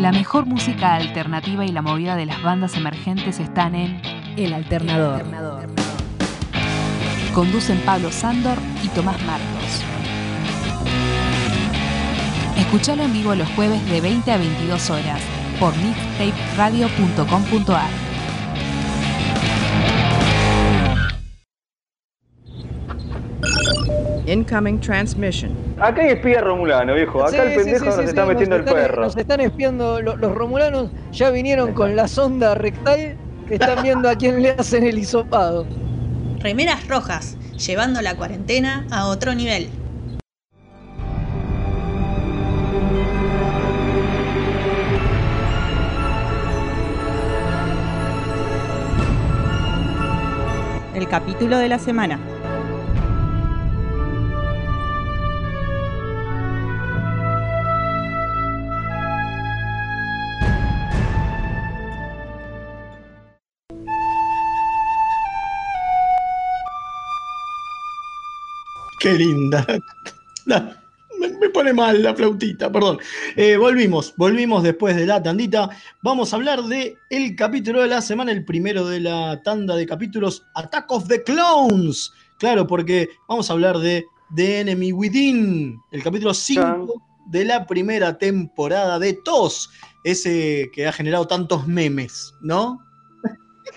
[0.00, 4.02] La mejor música alternativa y la movida de las bandas emergentes están en
[4.36, 5.22] El Alternador.
[7.32, 9.84] Conducen Pablo Sándor y Tomás Marcos.
[12.70, 15.20] Escuchalo en vivo los jueves de 20 a 22 horas
[15.58, 17.90] por mixtaperadio.com.ar.
[24.26, 25.50] Incoming transmission.
[25.80, 27.22] Acá hay espía romulano, viejo.
[27.22, 29.02] Acá Sí, el sí, pendejo sí, nos sí, está sí, metiendo nos el están- perro.
[29.02, 33.16] Nos están espiando, lo- los romulanos ya vinieron con la sonda rectal,
[33.48, 35.66] están viendo a quién le hacen el hisopado.
[36.38, 37.36] Remeras rojas.
[37.66, 39.68] Llevando la cuarentena a otro nivel.
[51.00, 52.18] El capítulo de la semana.
[68.98, 69.66] Qué linda.
[71.20, 72.98] Me, pone mal la flautita, perdón.
[73.36, 75.68] Eh, volvimos, volvimos después de la tandita.
[76.02, 79.86] Vamos a hablar de el capítulo de la semana, el primero de la tanda de
[79.86, 82.12] capítulos, Attack of the Clones.
[82.38, 84.04] Claro, porque vamos a hablar de
[84.34, 89.70] The Enemy Within, el capítulo 5 de la primera temporada de TOS,
[90.04, 92.80] ese que ha generado tantos memes, ¿no?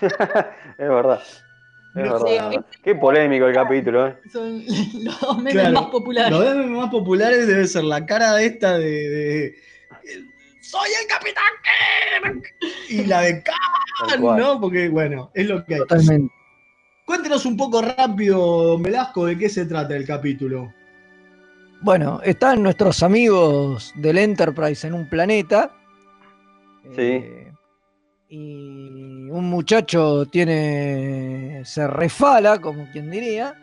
[0.78, 1.22] Es verdad.
[2.82, 4.16] Qué polémico el capítulo, ¿eh?
[4.32, 4.64] Son
[5.04, 6.30] los dos memes Claro, más populares.
[6.32, 9.54] Los memes más populares debe ser la cara de esta de, de-
[10.60, 11.44] ¡Soy el Capitán
[12.32, 12.54] Kirk!
[12.88, 14.20] Y la de Khan.
[14.20, 14.60] ¿no?
[14.60, 15.80] Porque, bueno, es lo que hay.
[15.80, 16.34] Totalmente.
[17.06, 20.72] Cuéntenos un poco rápido, don Velasco, de qué se trata el capítulo.
[21.82, 25.70] Bueno, están nuestros amigos del Enterprise en un planeta.
[26.96, 27.02] Sí.
[27.02, 27.52] eh,
[28.30, 31.43] y un muchacho tiene.
[31.64, 33.54] Se refala, como quien diría.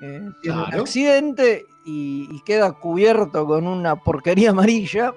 [0.00, 5.14] eh, tiene un accidente y, y queda cubierto con una porquería amarilla.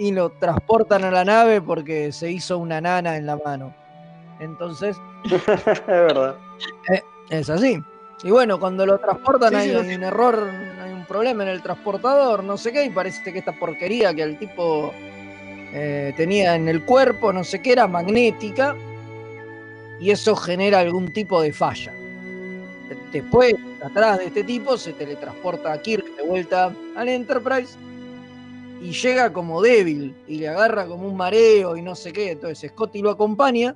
[0.00, 3.74] Y lo transportan a la nave porque se hizo una nana en la mano.
[4.38, 6.36] Entonces, es verdad.
[6.92, 7.82] eh, es así.
[8.22, 10.50] Y bueno, cuando lo transportan Sí, hay, sí, lo hay un error,
[10.82, 14.22] hay un problema en el transportador, no sé qué, y parece que esta porquería que
[14.22, 14.92] el tipo
[15.72, 18.74] eh, tenía en el cuerpo, no sé qué, era magnética,
[20.00, 21.92] y eso genera algún tipo de falla.
[21.92, 27.76] De- Después, atrás de este tipo, se teletransporta a Kirk de vuelta al Enterprise
[28.80, 32.30] y llega como débil y le agarra como un mareo y no sé qué.
[32.32, 33.74] Entonces Scotty lo acompaña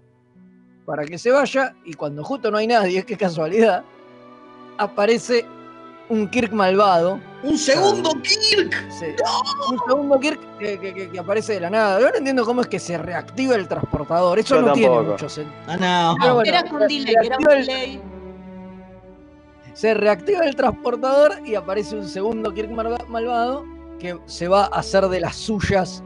[0.86, 3.84] para que se vaya y cuando justo no hay nadie, qué casualidad,
[4.78, 5.44] aparece
[6.08, 7.20] un Kirk malvado.
[7.42, 8.72] ¡Un segundo Kirk!
[8.90, 9.06] Sí,
[9.70, 12.00] Un segundo Kirk que, que- que- que aparece de la nada.
[12.00, 14.38] Yo no entiendo cómo es que se reactiva el transportador.
[14.38, 15.56] Eso Yo no tiene mucho sentido.
[15.66, 16.16] Ah, no.
[16.34, 18.00] Bueno, Era con delay, era un el- delay.
[19.74, 23.64] Se reactiva el transportador y aparece un segundo Kirk malva- malvado
[23.98, 26.02] que se va a hacer de las suyas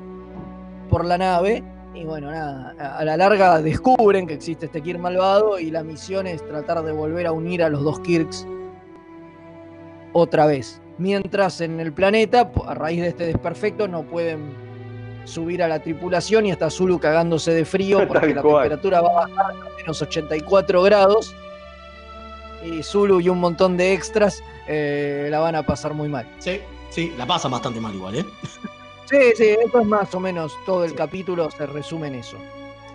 [0.89, 1.65] por la nave.
[1.95, 5.83] Y bueno, nada, a a la larga descubren que existe este Kirk malvado y la
[5.83, 8.47] misión es tratar de volver a unir a los dos Kirks
[10.17, 10.81] otra vez.
[10.99, 14.55] Mientras en el planeta, a raíz de este desperfecto, no pueden
[15.25, 19.27] subir a la tripulación y está Zulu cagándose de frío porque la temperatura va a
[19.27, 21.35] bajar a menos 84 grados
[22.65, 26.27] y Zulu y un montón de extras eh, la van a pasar muy mal.
[26.39, 28.25] Sí, sí, la pasan bastante mal igual, ¿eh?
[29.09, 32.39] Sí, sí, eso es más o menos todo el capítulo, se resume en eso.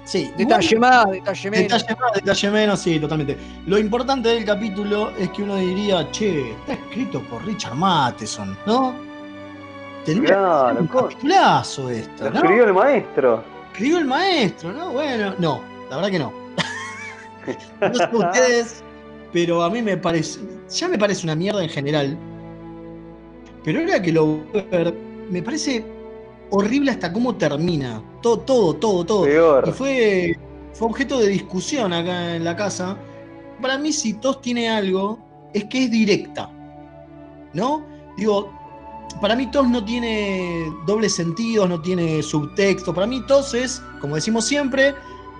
[0.03, 0.31] Sí.
[0.37, 1.81] Detalle más, detalle menos.
[1.81, 3.37] Detalle más, detalle menos, sí, totalmente.
[3.67, 8.93] Lo importante del capítulo es que uno diría, che, está escrito por Richard Matheson, ¿no?
[10.05, 12.35] Tendría Claro, un capitulazo esto, Lo ¿no?
[12.37, 13.43] escribió el maestro.
[13.71, 14.91] Escribió el maestro, ¿no?
[14.91, 16.33] Bueno, no, la verdad que no.
[17.81, 18.83] No sé ustedes,
[19.31, 22.17] pero a mí me parece, ya me parece una mierda en general.
[23.63, 24.93] Pero ahora que lo voy a ver,
[25.29, 25.83] me parece
[26.51, 28.01] horrible hasta cómo termina.
[28.21, 29.23] Todo, todo, todo, todo.
[29.23, 29.67] Peor.
[29.67, 30.39] Y fue,
[30.73, 32.97] fue objeto de discusión acá en la casa.
[33.61, 35.19] Para mí, si TOS tiene algo,
[35.53, 36.49] es que es directa.
[37.53, 37.83] ¿No?
[38.17, 38.51] Digo,
[39.19, 42.93] para mí TOS no tiene dobles sentidos, no tiene subtexto.
[42.93, 44.93] Para mí TOS es, como decimos siempre,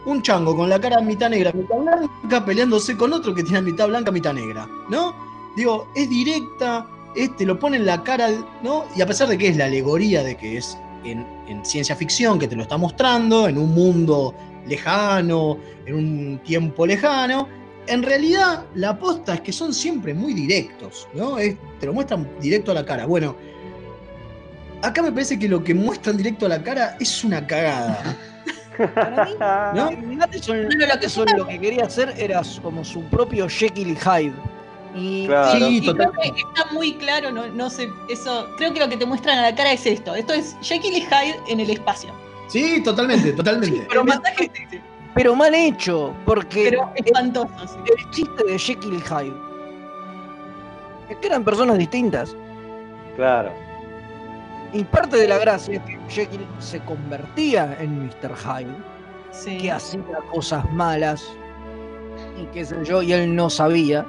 [0.05, 3.87] un chango con la cara mitad negra, mitad blanca, peleándose con otro que tiene mitad
[3.87, 4.67] blanca, mitad negra.
[4.89, 5.13] ¿No?
[5.55, 8.29] Digo, es directa, este lo pone en la cara,
[8.63, 8.85] ¿no?
[8.95, 12.37] Y a pesar de que es la alegoría de que es en, en ciencia ficción,
[12.39, 14.33] que te lo está mostrando, en un mundo
[14.67, 17.47] lejano, en un tiempo lejano,
[17.87, 21.37] en realidad la aposta es que son siempre muy directos, ¿no?
[21.37, 23.05] Es- te lo muestran directo a la cara.
[23.05, 23.35] Bueno,
[24.81, 28.17] acá me parece que lo que muestran directo a la cara es una cagada.
[28.95, 29.35] Para mí,
[29.75, 29.89] ¿No?
[31.25, 34.33] Que lo que quería hacer era como su propio Jekyll y Hyde.
[34.95, 35.51] Y Claro.
[35.57, 36.31] Sí, Y creo totalmente.
[36.33, 39.43] que está muy claro, no, no sé, eso, creo que lo que te muestran a
[39.43, 40.13] la cara es esto.
[40.15, 42.09] Esto es Jekyll y Hyde en el espacio.
[42.47, 43.87] Sí, totalmente, totalmente.
[45.13, 47.49] Pero es mal hecho, porque pero espantoso.
[47.67, 47.77] sí.
[47.97, 49.33] el chiste de Jekyll y Hyde
[51.09, 52.35] es que eran personas distintas.
[53.15, 53.51] Claro.
[54.73, 58.35] Y parte de la gracia es que Jekyll se convertía en Mr.
[58.37, 58.75] Hyde,
[59.31, 59.57] Sí.
[59.57, 60.01] que hacía
[60.33, 61.25] cosas malas
[62.41, 64.05] y qué sé yo, y él no sabía.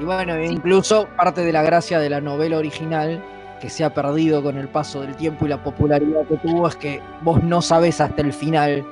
[0.00, 3.22] Y bueno, e incluso parte de la gracia de la novela original,
[3.60, 6.76] que se ha perdido con el paso del tiempo y la popularidad que tuvo, es
[6.76, 8.84] que vos no sabés hasta el final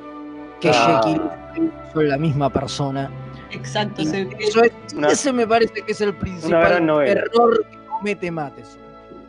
[0.61, 1.01] que Ah.
[1.05, 1.23] Jekyll
[1.57, 3.11] y son la misma persona.
[3.51, 4.01] Exacto.
[4.03, 8.31] Y se- eso es- Una- ese me parece que es el principal error que comete
[8.31, 8.81] Matheson.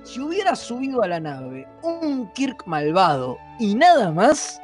[0.03, 4.61] Si hubiera subido a la nave un Kirk malvado y nada más,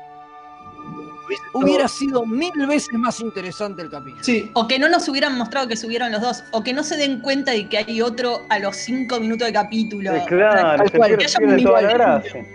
[1.53, 4.23] hubiera sido mil veces más interesante el capítulo.
[4.23, 6.97] Sí, O que no nos hubieran mostrado que subieron los dos, o que no se
[6.97, 10.11] den cuenta de que hay otro a los cinco minutos de capítulo.
[10.27, 12.45] Claro, tal se pierde, que toda la gracia.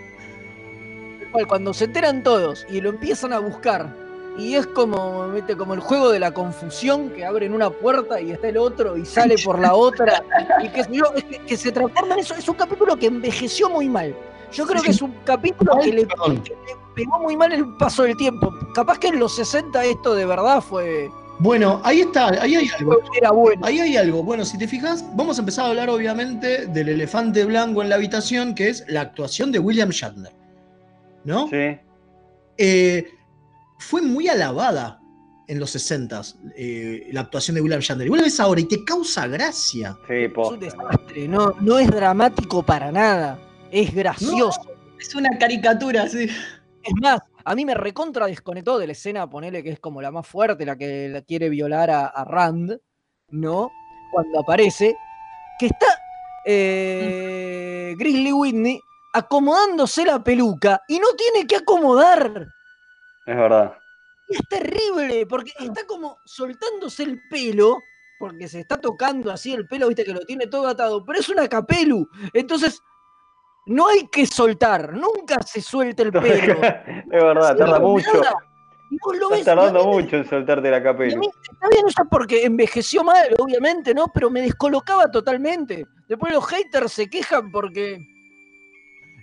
[1.47, 3.93] Cuando se enteran todos y lo empiezan a buscar,
[4.37, 5.55] y es como, ¿viste?
[5.55, 9.05] como el juego de la confusión, que abren una puerta y está el otro y
[9.05, 10.23] sale por la otra,
[10.61, 12.35] y que, es que, que se transforma en eso.
[12.35, 14.15] Es un capítulo que envejeció muy mal.
[14.51, 18.03] Yo creo que es un capítulo que le, que le pegó muy mal el paso
[18.03, 18.53] del tiempo.
[18.73, 22.97] Capaz que en los 60 esto de verdad fue, bueno, ahí está, ahí hay algo.
[23.17, 23.65] era bueno.
[23.65, 24.23] Ahí hay algo.
[24.23, 27.95] Bueno, si te fijas, vamos a empezar a hablar obviamente del elefante blanco en la
[27.95, 30.31] habitación, que es la actuación de William Shatner.
[31.25, 31.47] ¿no?
[31.49, 31.77] Sí.
[32.57, 33.07] eh,
[33.79, 35.01] fue muy alabada
[35.47, 36.21] en los 60
[37.11, 38.07] la actuación de William Shatner.
[38.07, 39.97] Y vos la ves ahora y te causa gracia.
[40.07, 43.37] Sí, Es un desastre, no, no es dramático para nada.
[43.71, 44.61] Es gracioso.
[44.99, 46.27] Es una caricatura, sí.
[46.85, 50.11] Es más, a mí me recontra desconectó de la escena, ponele que es como la
[50.11, 52.79] más fuerte, la que la quiere violar a, a Rand,
[53.29, 53.71] ¿no?
[54.11, 54.95] Cuando aparece,
[55.59, 55.87] que está
[56.45, 58.79] eh, Grizzly Whitney
[59.13, 62.47] acomodándose la peluca y no tiene que acomodar.
[63.25, 63.75] Es verdad.
[64.29, 67.79] Y es terrible, porque está como soltándose el pelo,
[68.19, 71.29] porque se está tocando así el pelo, viste que lo tiene todo atado, pero es
[71.29, 72.07] una capelu.
[72.33, 72.79] Entonces,
[73.67, 76.53] no hay que soltar, nunca se suelta el pelo.
[76.63, 78.11] es verdad, tarda mucho.
[79.17, 81.17] lo Estás ves, tardando mucho en soltarte la capela.
[81.17, 84.05] mí, está bien ella porque envejeció mal, obviamente, ¿no?
[84.13, 85.85] Pero me descolocaba totalmente.
[86.07, 87.97] Después los haters se quejan porque.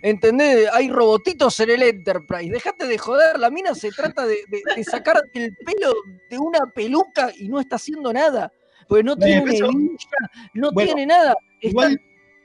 [0.03, 0.69] ¿Entendés?
[0.73, 2.51] Hay robotitos en el Enterprise.
[2.51, 5.93] Dejate de joder, la mina se trata de, de- de sacar el pelo
[6.29, 8.51] de una peluca y no está haciendo nada.
[8.89, 9.97] Porque no tiene eso- hebilla,
[10.55, 11.37] no Bueno, tiene nada.
[11.61, 12.01] Está igual-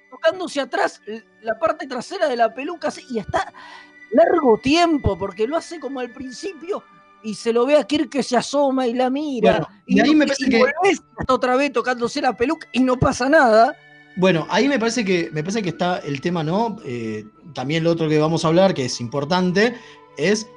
[0.10, 1.02] tocándose atrás
[1.42, 3.54] la parte trasera de la peluca así, y está
[4.12, 6.84] largo tiempo porque lo hace como al principio
[7.24, 9.52] y se lo ve a Kirk que se asoma y la mira.
[9.52, 10.64] Bueno, y ahí no- me parece y que-
[11.20, 13.76] hasta otra vez tocándose la peluca y no pasa nada.
[14.16, 16.78] Bueno, ahí me parece que me parece que está el tema, ¿no?
[16.86, 19.76] Eh, también lo otro que vamos a hablar, que es importante,
[20.18, 20.48] es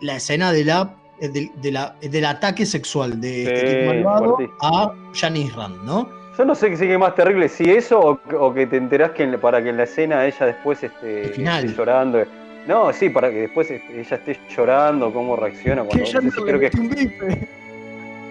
[0.00, 4.36] la escena de la, de, de la- del ataque sexual de este Sí, Kid malvado
[4.62, 6.08] a Janice Rand, ¿no?
[6.36, 9.10] Yo no sé qué sigue más terrible, si eso o, que- o que te enterás
[9.10, 11.64] que en para que en la escena ella después este, El final.
[11.64, 12.22] esté llorando.
[12.66, 16.30] No, sí, para que después este, ella esté llorando, cómo reacciona cuando Que ya no
[16.30, 17.48] sé no si le creo que, metió un bife.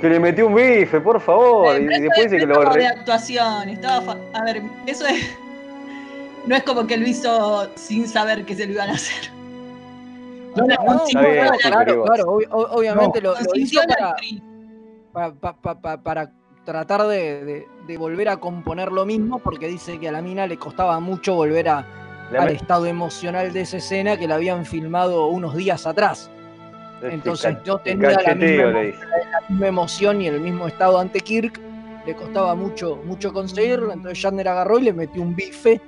[0.01, 1.79] que le metió un bife, por favor.
[1.79, 3.69] y, después es- dice que lo como de re- actuación.
[3.69, 5.37] Estaba fa- a ver, eso es.
[6.47, 9.29] No es como que lo hizo sin saber que se lo iban a hacer.
[10.55, 11.05] No, no, No,
[11.61, 13.79] claro, claro, obviamente lo, lo hizo
[15.13, 16.31] para, para
[16.65, 20.45] tratar de, de- de volver a componer lo mismo, porque dice que a la mina
[20.47, 21.85] le costaba mucho volver a,
[22.37, 26.29] al estado emocional de esa escena que la habían filmado unos días atrás.
[27.01, 28.73] este, Entonces no tenía la misma,
[29.59, 31.59] la emoción y el mismo estado ante Kirk.
[32.05, 33.91] Le costaba mucho, mucho conseguirlo.
[33.93, 35.81] Entonces Shatner agarró y le metió un bife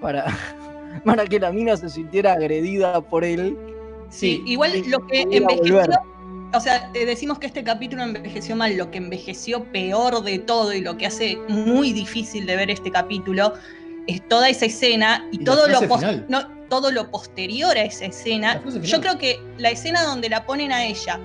[0.00, 0.26] para,
[1.04, 3.56] para que la mina se sintiera agredida por él.
[4.10, 5.76] Sí, y- igual y lo que envejeció.
[5.76, 5.90] volver.
[6.52, 8.76] O sea, decimos que este capítulo envejeció mal.
[8.76, 12.90] Lo que envejeció peor de todo y lo que hace muy difícil de ver este
[12.90, 13.54] capítulo
[14.06, 15.80] es toda esa escena y, todo, lo
[16.28, 18.62] no, todo lo posterior a esa escena.
[18.82, 21.20] Yo creo que la escena donde la ponen a ella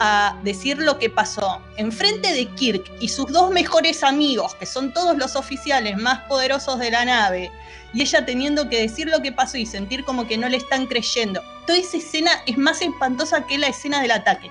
[0.00, 4.92] a decir lo que pasó enfrente de Kirk y sus dos mejores amigos, que son
[4.92, 7.50] todos los oficiales más poderosos de la nave,
[7.94, 10.86] y ella teniendo que decir lo que pasó y sentir como que no le están
[10.86, 11.42] creyendo.
[11.66, 14.50] Toda esa escena es más espantosa que la escena del ataque.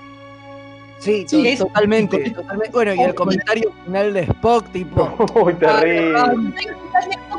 [0.98, 2.72] Sí, Sí, es- totalmente, totalmente.
[2.72, 5.06] Bueno, y el comentario final de Spock, tipo.
[5.34, 6.14] Muy terrible.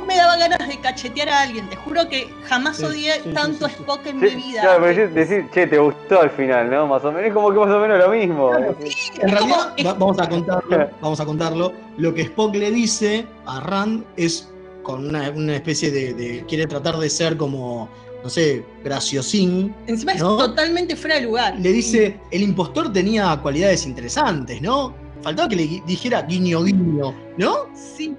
[0.08, 1.70] Me daba ganas de cachetear a alguien.
[1.70, 3.82] Te juro que jamás Sí, odié sí, sí, tanto a sí, sí.
[3.84, 4.62] Spock en Sí, mi vida.
[4.62, 6.88] claro, pero decir, decir, che, te gustó al final, ¿no?
[6.88, 8.52] Más o menos, es como que más o menos lo mismo.
[8.56, 11.74] En realidad, como- va- vamos a contarlo, vamos a contarlo.
[11.98, 14.50] Lo que Spock le dice a Rand es
[14.84, 17.90] con una, una especie de, de- quiere tratar de ser como,
[18.24, 19.76] no sé, graciosín.
[19.88, 21.56] Encima es totalmente fuera de lugar.
[21.60, 24.94] Le dice, el impostor tenía cualidades interesantes, ¿no?
[25.22, 27.68] Faltaba que le dijera guiño guiño, ¿no?
[27.76, 28.16] Sí.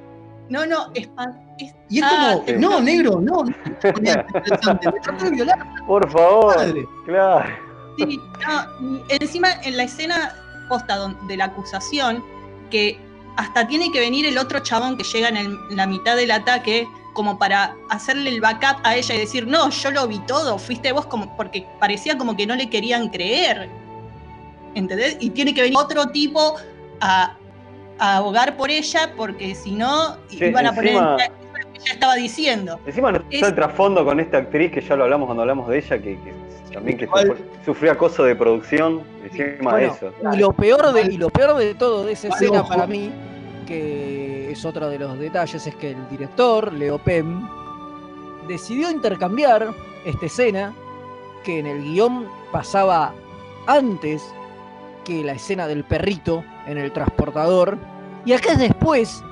[0.51, 1.48] No, no, espan- es-
[1.89, 5.87] Y es Ah, como, no, negro, no, no, cualidades interesantes, me trató de violar a
[5.87, 6.87] Por favor, madre.
[7.05, 7.49] claro.
[7.97, 10.35] Sí, no, encima en la escena
[10.69, 12.23] posta de la acusación,
[12.71, 12.99] que
[13.37, 16.87] hasta tiene que venir el otro chabón que llega en el- la mitad del ataque
[17.15, 20.93] como para hacerle el backup a ella y decir, no, yo lo vi todo, fuiste
[20.93, 23.69] vos como, porque parecía como que no le querían creer.
[24.75, 25.17] ¿Entendés?
[25.21, 26.55] Y tiene que venir otro tipo
[27.01, 27.35] a,
[27.99, 31.17] a abogar por ella porque si no Sí, iban a poner encima-
[31.83, 32.79] ella estaba diciendo.
[32.87, 35.68] Encima no Es- está el trasfondo con esta actriz que ya lo hablamos cuando hablamos
[35.68, 36.33] de ella, que, que
[36.72, 40.12] también que Igual- sufrió, sufrió acoso de producción encima de Bueno, eso.
[40.33, 42.68] y lo peor de, y lo peor de todo de esa escena ojo.
[42.68, 43.11] para mí,
[43.66, 47.47] que es otro de los detalles, es que el director, Leo Pem,
[48.47, 49.68] decidió intercambiar
[50.05, 50.72] esta escena
[51.45, 53.12] que en el guion pasaba
[53.66, 54.22] antes
[55.05, 57.76] que la escena del perrito en el transportador,
[58.24, 59.22] y acá es después,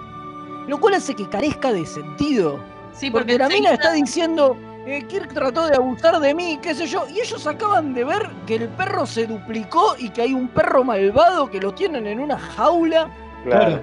[0.66, 2.58] lo cual hace que carezca de sentido.
[2.92, 4.56] Sí, Porque la mina está diciendo,
[4.86, 8.30] eh, Kirk trató de abusar de mí, qué sé yo, y ellos acaban de ver
[8.46, 12.20] que el perro se duplicó y que hay un perro malvado que lo tienen en
[12.20, 13.10] una jaula.
[13.44, 13.82] Claro.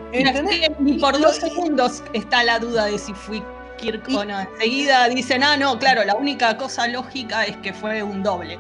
[0.80, 3.42] Ni por Y- dos segundos está la duda de si fui
[3.78, 4.40] Kirk Y- o no.
[4.40, 8.58] Enseguida dicen, ah, no, claro, la única cosa lógica es que fue un doble.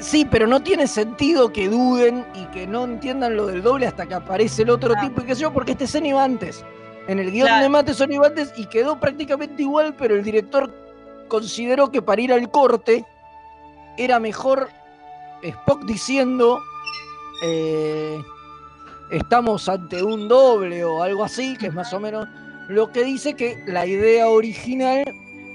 [0.00, 4.06] Sí, pero no tiene sentido que duden y que no entiendan lo del doble hasta
[4.06, 6.64] que aparece el otro tipo y qué sé yo, porque esta escena iba antes.
[7.08, 7.62] En el guion Claro.
[7.62, 10.72] de Matheson iba antes y quedó prácticamente igual, pero el director
[11.28, 13.04] consideró que para ir al corte
[13.96, 14.68] era mejor
[15.42, 16.60] Spock diciendo
[17.44, 18.22] eh,
[19.10, 22.28] estamos ante un doble o algo así, que es más o menos
[22.68, 25.04] lo que dice que la idea original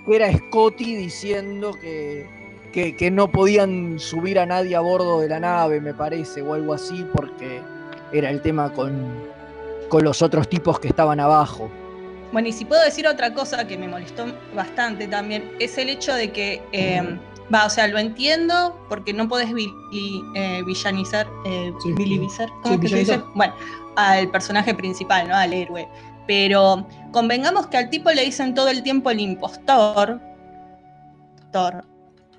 [0.08, 2.28] era Scotty diciendo que,
[2.72, 6.54] que, que no podían subir a nadie a bordo de la nave, me parece, o
[6.54, 7.62] algo así, porque
[8.12, 8.94] era el tema con,
[9.90, 11.70] con los otros tipos que estaban abajo.
[12.32, 16.14] Bueno, y si puedo decir otra cosa que me molestó bastante también, es el hecho
[16.14, 17.18] de que, eh,
[17.54, 21.94] va, o sea, lo entiendo porque no podés vi- y, eh, villanizar, eh, Sí.
[21.94, 23.12] vilivizar, ¿cómo Sí, es que se dice?
[23.14, 23.34] villanizar.
[23.36, 23.54] Bueno,
[23.96, 25.36] al personaje principal, ¿no?
[25.36, 25.88] Al héroe.
[26.28, 30.20] Pero convengamos que al tipo le dicen todo el tiempo el impostor.
[31.38, 31.86] Impostor.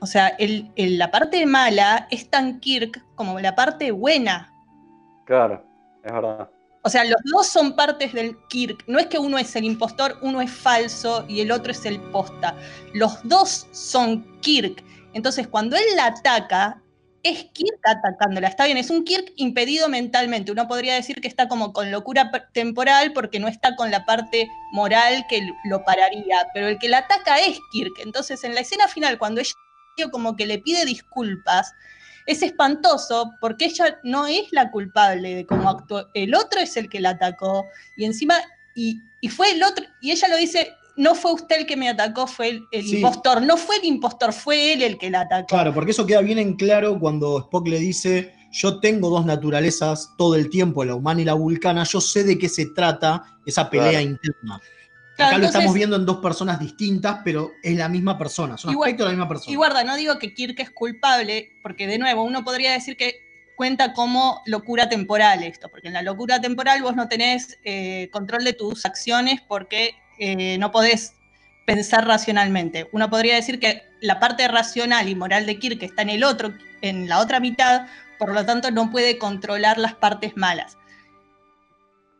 [0.00, 4.52] O sea, el- el- la parte mala es tan Kirk como la parte buena.
[5.26, 5.64] Claro,
[6.04, 6.50] es verdad.
[6.82, 8.84] O sea, los dos son partes del Kirk.
[8.86, 12.00] No es que uno es el impostor, uno es falso y el otro es el
[12.00, 12.54] posta.
[12.94, 14.82] Los dos son Kirk.
[15.12, 16.80] Entonces, cuando él la ataca,
[17.24, 18.46] es Kirk atacándola.
[18.46, 20.52] Está bien, es un Kirk impedido mentalmente.
[20.52, 24.48] Uno podría decir que está como con locura temporal porque no está con la parte
[24.72, 26.46] moral que lo pararía.
[26.54, 27.92] Pero el que la ataca es Kirk.
[28.04, 29.50] Entonces, en la escena final, cuando ella
[30.06, 31.74] como que le pide disculpas,
[32.26, 36.08] es espantoso porque ella no es la culpable de cómo actuó.
[36.14, 37.66] El otro es el que la atacó.
[37.96, 38.36] Y encima,
[38.74, 41.88] y, y fue el otro, y ella lo dice, no fue usted el que me
[41.88, 42.96] atacó, fue el, el Sí.
[42.96, 43.42] impostor.
[43.42, 45.46] No fue el impostor, fue él el que la atacó.
[45.46, 50.10] Claro, porque eso queda bien en claro cuando Spock le dice, yo tengo dos naturalezas
[50.18, 53.70] todo el tiempo, la humana y la vulcana, yo sé de qué se trata esa
[53.70, 54.06] pelea Claro.
[54.06, 54.60] interna.
[55.18, 58.56] Claro, Acá lo entonces- estamos viendo en dos personas distintas, pero es la misma persona,
[58.56, 59.52] son Igual- aspectos de la misma persona.
[59.52, 63.16] Y guarda, no digo que Kirk es culpable, porque de nuevo, uno podría decir que
[63.56, 68.44] cuenta como locura temporal esto, porque en la locura temporal vos no tenés eh, control
[68.44, 71.14] de tus acciones porque eh, no podés
[71.66, 72.88] pensar racionalmente.
[72.92, 76.54] Uno podría decir que la parte racional y moral de Kirk está en el otro,
[76.80, 77.88] en la otra mitad,
[78.20, 80.78] por lo tanto no puede controlar las partes malas.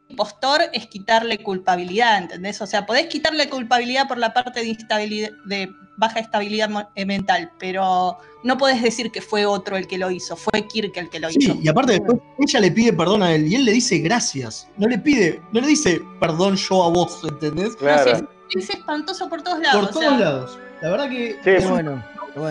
[0.09, 2.61] Impostor es quitarle culpabilidad, ¿entendés?
[2.63, 7.51] O sea, podés quitarle culpabilidad por la parte de, instabilidad, de baja estabilidad eh, mental,
[7.59, 11.21] pero no podés decir que fue otro el que lo hizo, fue Kirk el que
[11.21, 11.53] lo hizo.
[11.53, 14.69] Sí, y aparte después ella le pide perdón a él y él le dice gracias.
[14.77, 17.77] No le pide, no le dice perdón yo a vos, ¿entendés?
[17.81, 18.23] No sé, es,
[18.57, 19.81] es espantoso por todos lados.
[19.81, 20.59] Por o todos sea, lados.
[20.81, 21.71] La verdad que Sí, es sí.
[21.73, 22.03] un-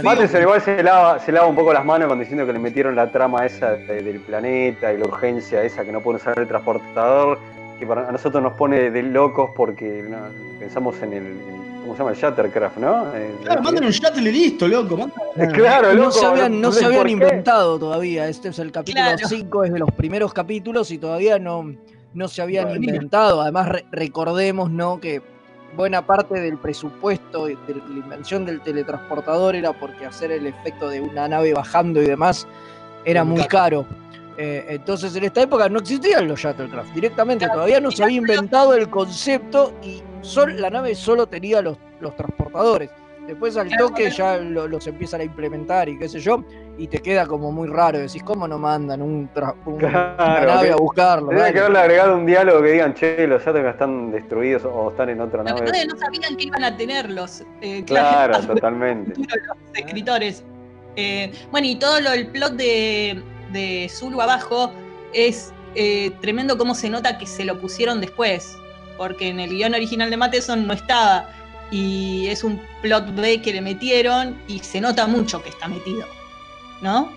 [0.04, 2.96] Matheson igual se lava, se lava un poco las manos cuando diciendo que le metieron
[2.96, 6.48] la trama esa de- del planeta y la urgencia esa que no pueden usar el
[6.48, 7.40] transportador,
[7.80, 10.18] que para a nosotros nos pone de locos porque no,
[10.60, 12.12] pensamos en el, en- ¿cómo se llama?
[12.12, 13.14] El Shattercraft, ¿no?
[13.16, 14.98] El- Claro, manden un shuttle y listo, loco.
[14.98, 15.14] manda-
[15.54, 18.28] Claro, no loco, se habían, no se habían inventado todavía.
[18.28, 19.28] Este es el capítulo Claro.
[19.28, 21.74] 5, es de los primeros capítulos y todavía no,
[22.14, 23.42] no se habían inventado.
[23.42, 25.00] Además, re- recordemos ¿no?
[25.00, 25.22] que
[25.76, 31.02] buena parte del presupuesto de la invención del teletransportador era porque hacer el efecto de
[31.02, 32.48] una nave bajando y demás
[33.06, 33.86] era Muy caro.
[34.40, 38.76] Eh, entonces en esta época no existían los Shuttlecraft directamente, todavía no se había inventado
[38.76, 42.92] el concepto y sol- la nave solo tenía los, los transportadores.
[43.26, 46.44] Después al toque ya lo- los empiezan a implementar y qué sé yo,
[46.78, 47.98] y te queda como muy raro.
[48.00, 49.30] Decís, ¿cómo no mandan un,
[49.66, 51.30] un- una Claro, nave a buscarlo?
[51.30, 55.22] Tendría que haberle agregado un diálogo que digan, che, los están destruidos o están en
[55.22, 55.62] otra nave.
[55.88, 57.44] no sabían que iban a tenerlos.
[57.62, 59.14] eh, Claro, totalmente.
[59.18, 59.28] los
[59.74, 60.44] escritores.
[60.96, 63.22] Eh, bueno, y todo lo, el plot de,
[63.52, 64.72] de Zulu abajo
[65.14, 68.58] es eh, tremendo cómo se nota que se lo pusieron después,
[68.98, 71.30] porque en el guion original de Matheson no estaba,
[71.70, 76.06] y es un plot B que le metieron y se nota mucho que está metido,
[76.82, 77.10] ¿no?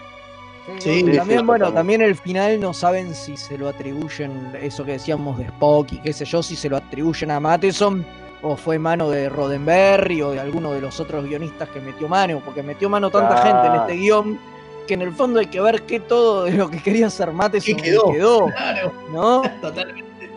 [0.79, 4.93] Sí, también, sí, bueno, también el final no saben si se lo atribuyen, eso que
[4.93, 8.05] decíamos de Spock y qué sé yo, si se lo atribuyen a Matheson
[8.43, 12.41] o fue mano de Roddenberry o de alguno de los otros guionistas que metió mano,
[12.45, 13.47] porque metió mano tanta Claro.
[13.63, 14.39] gente en este guion
[14.87, 17.77] que en el fondo hay que ver qué todo de lo que quería hacer Matheson
[17.77, 18.47] ¿Qué quedó?
[18.47, 19.43] Claro, ¿no?
[19.61, 20.31] totalmente.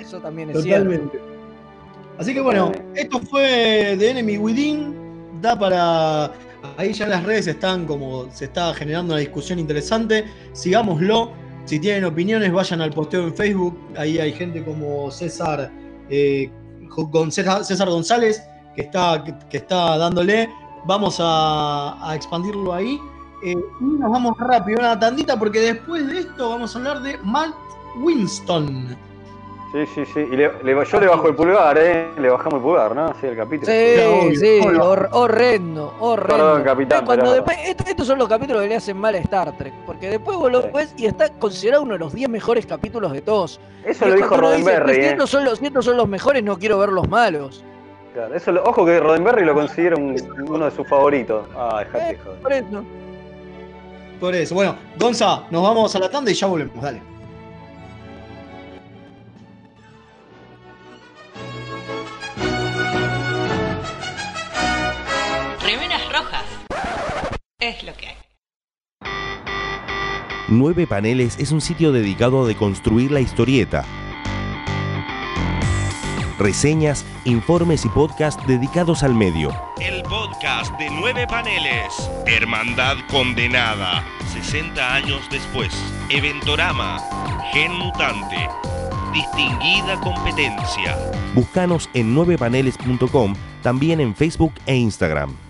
[0.00, 0.84] Eso también es cierto.
[0.84, 1.20] Totalmente.
[2.18, 5.40] Así que bueno, esto fue The Enemy Within.
[5.40, 6.32] Da para.
[6.76, 8.30] Ahí ya las redes están como.
[8.32, 10.24] Se está generando una discusión interesante.
[10.52, 11.32] Sigámoslo.
[11.64, 13.78] Si tienen opiniones, vayan al posteo en Facebook.
[13.96, 15.70] Ahí hay gente como César,
[16.08, 16.50] eh,
[17.62, 18.42] César González
[18.74, 20.48] que está, que, está dándole.
[20.86, 22.98] Vamos a, a expandirlo ahí.
[23.44, 27.16] Eh, y nos vamos rápido, una tandita, porque después de esto vamos a hablar de
[27.18, 27.54] Matt
[28.02, 28.96] Winston
[29.72, 30.20] Sí, sí, sí.
[30.20, 32.08] Y le- le- yo le bajo el pulgar, ¿eh?
[32.18, 33.14] Le bajamos el pulgar, ¿no?
[33.20, 33.70] Sí, el capítulo.
[33.70, 36.36] Sí, sí, hor- horrendo, horrendo.
[36.36, 39.14] Perdón, capitán, Eh, Cuando pero- después, esto- estos son los capítulos que le hacen mal
[39.14, 42.28] a Star Trek, porque después vos lo ves y está considerado uno de los 10
[42.28, 43.60] mejores capítulos de todos.
[43.84, 45.10] Eso Y lo dijo uno dice, Roddenberry, "Si ¿eh?
[45.10, 47.64] estos son los, si estos son los mejores, no quiero ver los malos.
[48.12, 50.16] Claro, eso lo- ojo que Roddenberry lo considera un-
[50.48, 51.46] uno de sus favoritos.
[51.56, 52.40] Ah, dejate de joder.
[52.40, 52.84] Por eso.
[54.18, 54.54] Por eso.
[54.56, 56.82] Bueno, Gonza, nos vamos a la tanda y ya volvemos.
[56.82, 57.00] Dale.
[67.60, 68.16] Es lo que hay.
[70.48, 73.84] Nueve Paneles es un sitio dedicado a deconstruir la historieta.
[76.38, 79.54] Reseñas, informes y podcast dedicados al medio.
[79.78, 82.10] El podcast de Nueve Paneles.
[82.26, 84.02] Hermandad Condenada.
[84.32, 85.70] 60 años después.
[86.08, 86.98] Eventorama.
[87.52, 88.48] Gen Mutante.
[89.12, 90.96] Distinguida competencia.
[91.34, 95.49] Búscanos en 9paneles.com, también en Facebook e Instagram.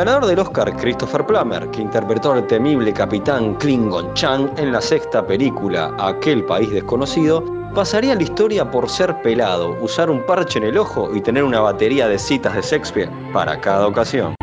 [0.00, 5.26] Ganador del Oscar, Christopher Plummer, que interpretó al temible capitán Klingon Chan en la sexta
[5.26, 7.44] película Aquel país desconocido,
[7.74, 11.60] pasaría la historia por ser pelado, usar un parche en el ojo y tener una
[11.60, 14.34] batería de citas de Shakespeare para cada ocasión.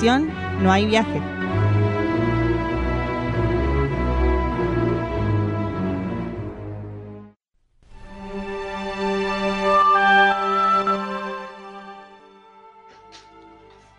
[0.00, 1.20] No hay viaje.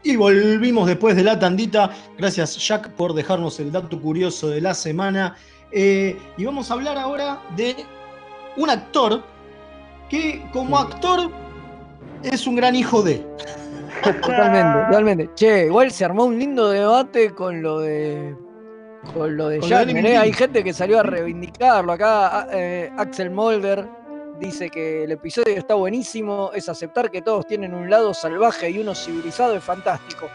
[0.04, 1.92] Y volvimos después de la tandita.
[2.18, 5.36] Gracias, Jack, por dejarnos el dato curioso de la semana.
[5.74, 7.76] Eh, y vamos a hablar ahora de
[8.56, 9.22] un actor
[10.10, 11.30] que, como actor,
[12.24, 13.28] es un gran hijo de.
[14.22, 15.30] Totalmente, totalmente.
[15.36, 18.36] Che, igual se armó un lindo debate con lo de.
[19.14, 20.18] Con lo de ¿eh?
[20.18, 21.94] Hay gente que salió a reivindicarlo.
[21.94, 23.88] Acá eh, Axel Molder
[24.40, 26.52] dice que el episodio está buenísimo.
[26.54, 30.28] Es aceptar que todos tienen un lado salvaje y uno civilizado es fantástico.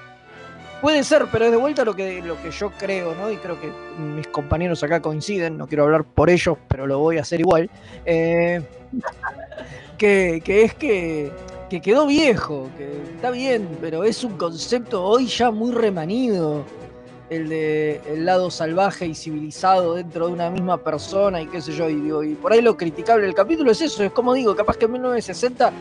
[0.80, 3.30] Puede ser, pero es de vuelta lo que, lo que yo creo, ¿no?
[3.30, 5.56] Y creo que mis compañeros acá coinciden.
[5.56, 7.70] No quiero hablar por ellos, pero lo voy a hacer igual.
[8.04, 8.62] Eh,
[9.98, 11.32] que, que es que,
[11.74, 16.62] que quedó viejo, que está bien, pero es un concepto hoy ya muy remanido.
[17.30, 21.72] El de el lado salvaje y civilizado dentro de una misma persona y qué sé
[21.72, 21.88] yo.
[21.88, 24.04] Y, digo, y por ahí lo criticable del capítulo es eso.
[24.04, 25.72] Es como digo, capaz que en 1960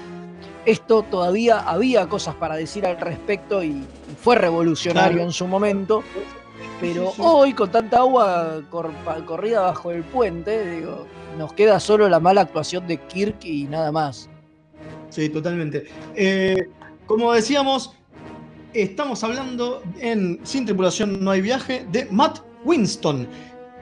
[0.65, 3.83] esto todavía había cosas para decir al respecto y,
[4.19, 5.25] fue revolucionario Claro.
[5.25, 6.01] en su momento.
[6.81, 8.91] Pero hoy, con tanta agua cor-
[9.27, 11.05] corrida bajo el puente, digo,
[11.37, 14.27] nos queda solo la mala actuación de Kirk y nada más.
[15.13, 15.85] Sí, totalmente.
[16.15, 16.67] Eh,
[17.05, 17.95] como decíamos,
[18.73, 23.27] estamos hablando en Sin Tripulación No hay Viaje de Matt Winston,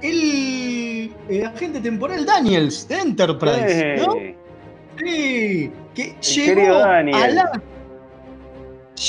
[0.01, 3.95] el eh, agente temporal Daniels de Enterprise.
[4.05, 4.13] ¿no?
[4.97, 7.61] Sí, que llegó a, la,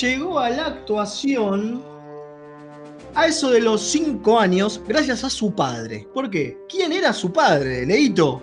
[0.01, 1.83] llegó a la actuación
[3.17, 6.07] a eso de los cinco años gracias a su padre.
[6.15, 6.57] ¿Por qué?
[6.69, 8.41] ¿Quién era su padre, Leito?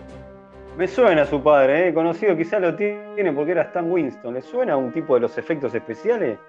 [0.79, 1.93] Me suena su padre, ¿eh?
[1.93, 4.33] conocido quizá lo tiene porque era Stan Winston.
[4.33, 6.39] ¿Le suena un tipo de los efectos especiales?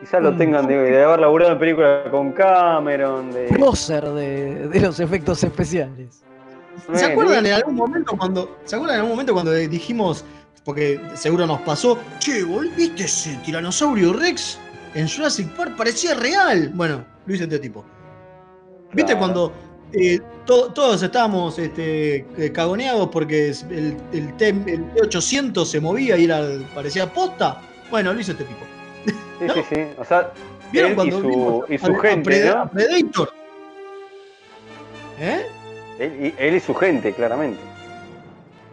[0.00, 0.38] Quizás lo Mm.
[0.38, 3.48] tengan de, de haber laburado en películas con Cameron, de...
[3.48, 6.22] prócer de, de los efectos especiales.
[6.94, 8.56] ¿Se acuerdan en algún momento cuando.
[8.64, 10.24] ¿Se acuerdan en algún momento cuando dijimos,
[10.64, 14.58] porque seguro nos pasó, che, ¿vos ¿viste ese tiranosaurio Rex?
[14.94, 16.70] En Jurassic Park parecía real.
[16.74, 17.84] Bueno, lo hizo este tipo.
[18.94, 19.18] ¿Viste Claro.
[19.18, 19.52] cuando
[19.92, 26.16] eh, to- todos estábamos este, eh, cagoneados porque el, el, T, el T800 se movía
[26.16, 26.42] y era,
[26.74, 27.60] parecía posta?
[27.90, 28.60] Bueno, lo hizo este tipo.
[29.40, 29.80] Sí, sí, sí.
[29.98, 30.32] O sea,
[30.72, 33.32] ¿Vieron él y cuando su, y su a gente, a Predator?
[35.18, 35.46] ¿Eh?
[35.98, 37.60] Él y, él y su gente, claramente.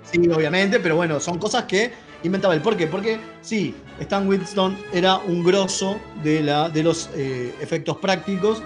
[0.09, 1.91] Sí, obviamente, pero bueno, son cosas que
[2.23, 2.61] inventaba él.
[2.61, 2.87] ¿Por qué?
[2.87, 8.61] Porque sí, Stan Winston era un grosso de, la, de los eh, efectos prácticos.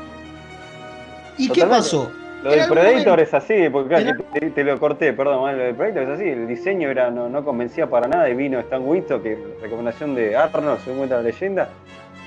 [1.37, 2.11] ¿Y qué pasó?
[2.43, 5.75] Lo del Predator momento- es así, porque claro, te, te lo corté, perdón, lo del
[5.75, 9.21] Predator es así, el diseño era, no, no convencía para nada y vino Stan Winston,
[9.21, 11.69] que recomendación de Arnold, según cuenta la leyenda,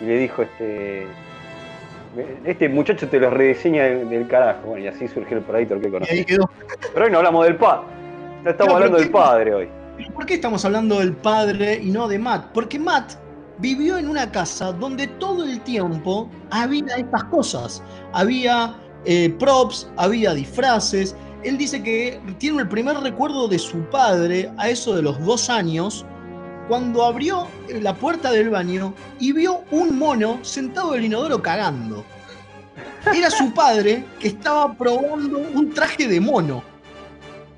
[0.01, 1.07] y le dijo, este
[2.45, 5.89] este muchacho te lo rediseña del, del carajo, bueno, y así surgió el Predator que
[5.89, 6.12] Y conocí.
[6.12, 6.49] ahí quedó.
[6.93, 7.87] Pero hoy no hablamos del padre,
[8.45, 9.69] ya estamos hablando ¿qué del padre hoy.
[9.97, 12.53] Pero ¿Por qué estamos hablando del padre y no de Matt?
[12.55, 13.15] Porque Matt
[13.59, 17.83] vivió en una casa donde todo el tiempo había estas cosas.
[18.12, 18.75] Había
[19.05, 21.15] eh, props, había disfraces.
[21.43, 25.51] Él dice que tiene el primer recuerdo de su padre a eso de los dos
[25.51, 26.07] años,
[26.69, 32.05] cuando abrió la puerta del baño y vio un mono sentado en el inodoro cagando.
[33.15, 36.63] Era su padre que estaba probando un traje de mono.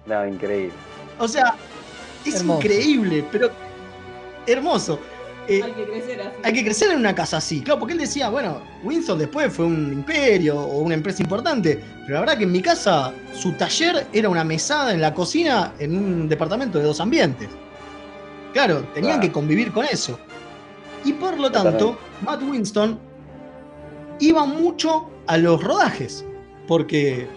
[0.06, 0.72] No, increíble.
[1.18, 1.54] O sea,
[2.24, 2.58] es Hermoso.
[2.58, 3.50] increíble, pero
[4.46, 4.98] hermoso.
[5.48, 6.30] Eh, Hay que crecer así.
[6.42, 7.60] hay que crecer en una casa así.
[7.62, 12.14] Claro, porque él decía, bueno, Winston después fue un imperio o una empresa importante, pero
[12.14, 15.96] la verdad que en mi casa su taller era una mesada en la cocina en
[15.96, 17.48] un departamento de dos ambientes.
[18.52, 19.20] Claro, tenían Claro.
[19.20, 20.18] que convivir con eso.
[21.04, 22.98] Y por lo tanto, Matt Winston
[24.18, 26.24] iba mucho a los rodajes,
[26.66, 27.28] porque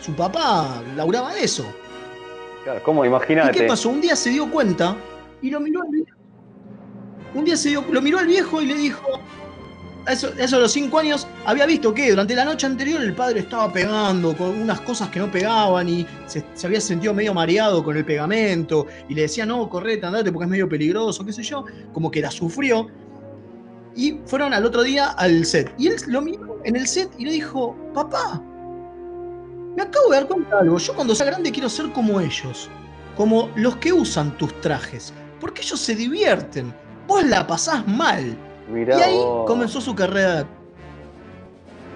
[0.00, 1.64] su papá laburaba de eso.
[2.64, 3.04] Claro, ¿cómo?
[3.04, 3.58] ¿Y Imagínate.
[3.58, 3.88] qué pasó?
[3.88, 4.96] Un día se dio cuenta
[5.40, 6.18] y lo miró al viejo.
[7.34, 9.20] Un día se dio, lo miró al viejo y le dijo,
[10.06, 13.00] a eso, a eso de los cinco años, había visto que durante la noche anterior
[13.02, 17.14] el padre estaba pegando con unas cosas que no pegaban y se, se había sentido
[17.14, 21.24] medio mareado con el pegamento y le decía, no, correte, andate porque es medio peligroso,
[21.24, 22.88] qué sé yo, como que la sufrió.
[23.94, 25.72] Y fueron al otro día al set.
[25.78, 28.40] Y él lo miró en el set y le dijo, papá,
[29.76, 30.78] me acabo de dar cuenta de algo.
[30.78, 32.68] Yo cuando sea grande quiero ser como ellos.
[33.16, 35.12] Como los que usan tus trajes.
[35.40, 36.72] Porque ellos se divierten.
[37.10, 38.38] Vos la pasás mal.
[38.72, 39.44] Mirá y ahí vos.
[39.44, 40.56] comenzó su carrera de actor.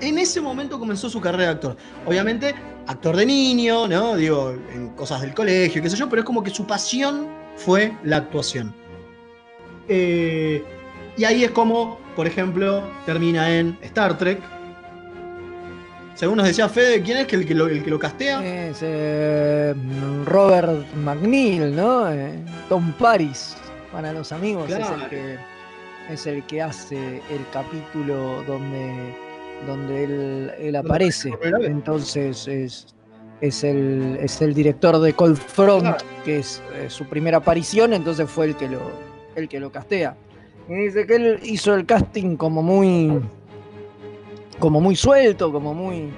[0.00, 1.76] En ese momento comenzó su carrera de actor.
[2.04, 2.52] Obviamente,
[2.88, 4.16] actor de niño, ¿no?
[4.16, 7.96] Digo, en cosas del colegio, qué sé yo, pero es como que su pasión fue
[8.02, 8.74] la actuación.
[9.86, 10.64] Eh,
[11.16, 14.40] y ahí es como, por ejemplo, termina en Star Trek.
[16.16, 18.44] Según nos decía Fede, ¿quién es que el que lo, el que lo castea?
[18.44, 19.74] Es eh,
[20.24, 22.10] Robert McNeil, ¿no?
[22.10, 22.34] Eh,
[22.68, 23.56] Tom Paris,
[23.94, 25.38] para los amigos, es, el que,
[26.10, 29.14] es el que hace el capítulo donde,
[29.68, 31.32] donde él, él aparece.
[31.62, 32.86] Entonces es,
[33.40, 38.28] es, el, es el director de Cold Front, que es eh, su primera aparición, entonces
[38.28, 38.80] fue el que lo,
[39.36, 40.16] el que lo castea.
[40.68, 43.22] Y dice que él hizo el casting como muy
[44.58, 46.12] como muy suelto, como muy,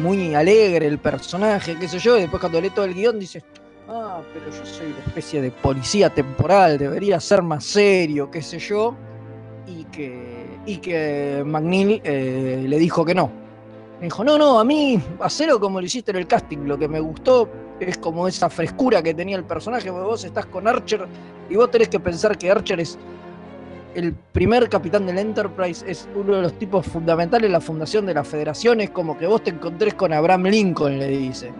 [0.00, 3.20] muy, muy alegre el personaje, qué sé yo, y después cuando lee todo el guion
[3.20, 3.44] dice,
[3.88, 8.58] ah, pero yo soy una especie de policía temporal, debería ser más serio, qué sé
[8.58, 8.94] yo,
[9.66, 13.30] y que, y que McNeil eh, le dijo que no.
[14.00, 16.88] Me dijo, no, no, a mí, hacelo como lo hiciste en el casting, lo que
[16.88, 17.48] me gustó
[17.80, 21.06] es como esa frescura que tenía el personaje, porque vos estás con Archer
[21.48, 22.98] y vos tenés que pensar que Archer es
[23.94, 28.14] el primer capitán del Enterprise es uno de los tipos fundamentales en la fundación de
[28.14, 28.80] la federación.
[28.80, 31.52] Es como que vos te encontrés con Abraham Lincoln, le dice.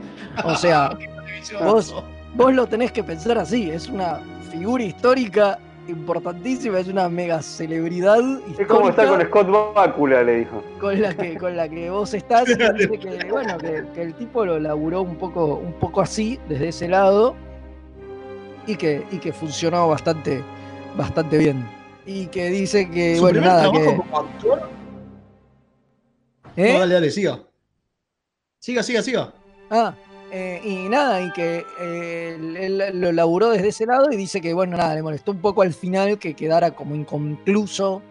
[0.45, 0.91] O sea,
[1.65, 1.95] vos,
[2.35, 3.71] vos lo tenés que pensar así.
[3.71, 4.21] Es una
[4.51, 5.59] figura histórica
[5.89, 10.63] importantísima, es una mega celebridad histórica Es como estar con Scott Bakula, le dijo.
[10.81, 12.49] con la que, con la que vos estás.
[12.49, 16.39] y dice que, bueno, que, que el tipo lo laburó un poco, un poco así,
[16.49, 17.35] desde ese lado,
[18.67, 20.43] y que, y que funcionó bastante,
[20.97, 21.67] bastante bien.
[22.07, 23.97] Y que dice que, Su bueno, primer nada, trabajo que.
[23.97, 24.71] como actor.
[26.57, 26.73] ¿Eh?
[26.73, 27.41] No, dale, dale, siga.
[28.59, 29.33] Siga, siga, siga.
[29.71, 29.95] Ah,
[30.37, 34.41] eh, y nada, y que eh, él, él lo laburó desde ese lado y dice
[34.41, 38.03] que, bueno, nada, le molestó un poco al final que quedara como inconcluso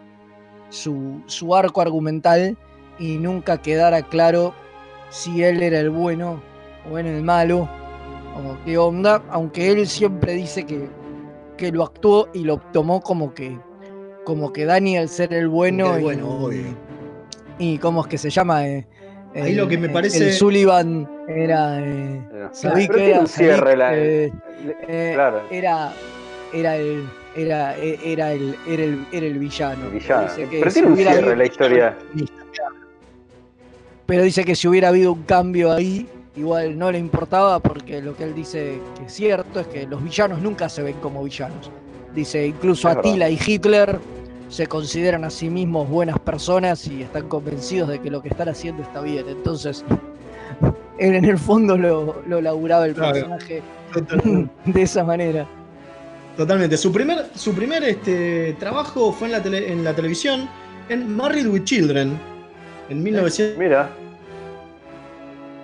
[0.69, 2.55] su, su arco argumental
[2.97, 4.53] y nunca quedara claro
[5.09, 6.41] si él era el bueno
[6.89, 7.67] o era el malo
[8.37, 10.87] o qué onda, aunque él siempre dice que,
[11.57, 13.59] que lo actuó y lo tomó como que
[14.23, 16.63] como que Daniel ser el bueno, y, obvio.
[17.59, 18.87] y cómo es que se llama eh,
[19.35, 23.27] Ahí el- lo que me el- parece- el Sullivan era eh, Pero tiene era un
[23.27, 24.31] Sadik, cierre la- eh,
[24.87, 25.41] eh, claro.
[25.49, 25.93] era
[26.53, 27.03] era el
[27.35, 29.89] era, era el era el, era el villano.
[29.89, 30.27] Villano.
[30.35, 31.97] Que Pero tiene un cierre habido- la historia.
[34.05, 38.15] Pero dice que si hubiera habido un cambio ahí, igual no le importaba porque lo
[38.15, 41.71] que él dice que es cierto es que los villanos nunca se ven como villanos.
[42.13, 43.09] Dice, incluso Es verdad.
[43.09, 43.97] Attila y Hitler
[44.53, 48.49] se consideran a sí mismos buenas personas y están convencidos de que lo que están
[48.49, 49.25] haciendo está bien.
[49.27, 49.83] Entonces,
[50.99, 53.13] él en el fondo lo, lo laburaba el Claro.
[53.13, 53.61] personaje
[54.65, 55.47] de esa manera.
[56.37, 56.77] Totalmente.
[56.77, 60.47] Su primer, su primer este, trabajo fue en la, tele- en la televisión
[60.89, 62.17] en Married with Children
[62.89, 63.57] en 1900.
[63.57, 63.89] Mira.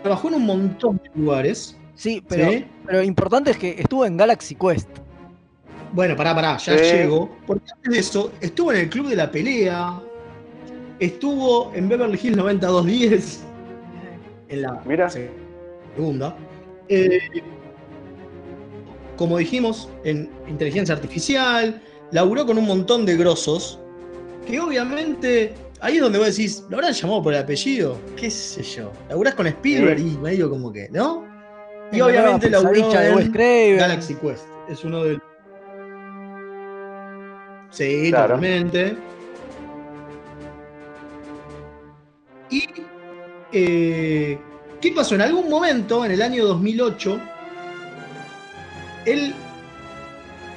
[0.01, 1.75] Trabajó en un montón de lugares.
[1.95, 2.65] Sí, pero, ¿Sí?
[2.85, 4.87] pero importante es que estuvo en Galaxy Quest.
[5.93, 6.83] Bueno, pará, pará, ya Sí.
[6.83, 7.29] llego.
[7.47, 9.99] Porque antes de eso, estuvo en el Club de la Pelea.
[10.99, 13.43] Estuvo en Beverly Hills 9210.
[14.49, 15.09] En la Mira.
[15.09, 16.35] segunda.
[16.89, 17.19] Eh,
[19.15, 21.81] como dijimos, en inteligencia artificial.
[22.11, 23.79] Laburó con un montón de grosos.
[24.47, 25.53] Que obviamente.
[25.81, 27.97] Ahí es donde vos decís, ¿lo habrán llamado por el apellido?
[28.17, 28.91] ¿Qué sé yo?
[29.07, 30.11] Laburás con Spielberg Sí.
[30.13, 31.25] y medio como que, ¿no?
[31.93, 33.77] Y obviamente laburó de en Craven.
[33.77, 34.43] Galaxy Quest.
[34.69, 35.19] Es uno de
[37.79, 38.35] Sí, Claro.
[38.35, 38.97] totalmente.
[42.49, 42.63] Y
[43.53, 44.37] eh,
[44.81, 45.15] ¿qué pasó?
[45.15, 47.19] En algún momento, en el año 2008,
[49.05, 49.33] él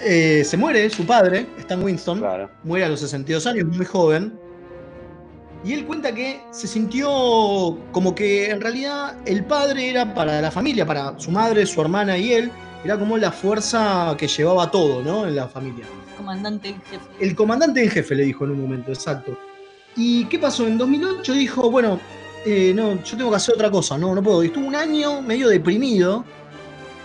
[0.01, 2.25] eh, se muere, su padre, Stan Winston,
[2.65, 4.37] muere a los 62 años, muy joven.
[5.65, 10.51] Y él cuenta que se sintió como que en realidad el padre era para la
[10.51, 12.51] familia, para su madre, su hermana y él,
[12.85, 15.27] era como la fuerza que llevaba todo, ¿no?
[15.27, 15.85] En la familia.
[16.17, 17.07] Comandante en jefe.
[17.21, 19.39] El comandante en jefe le dijo en un momento, exacto.
[19.97, 20.67] ¿Y qué pasó?
[20.67, 22.01] En 2008 dijo, bueno,
[22.45, 24.43] eh, no, yo tengo que hacer otra cosa, no, no puedo.
[24.43, 26.25] Y estuvo un año medio deprimido,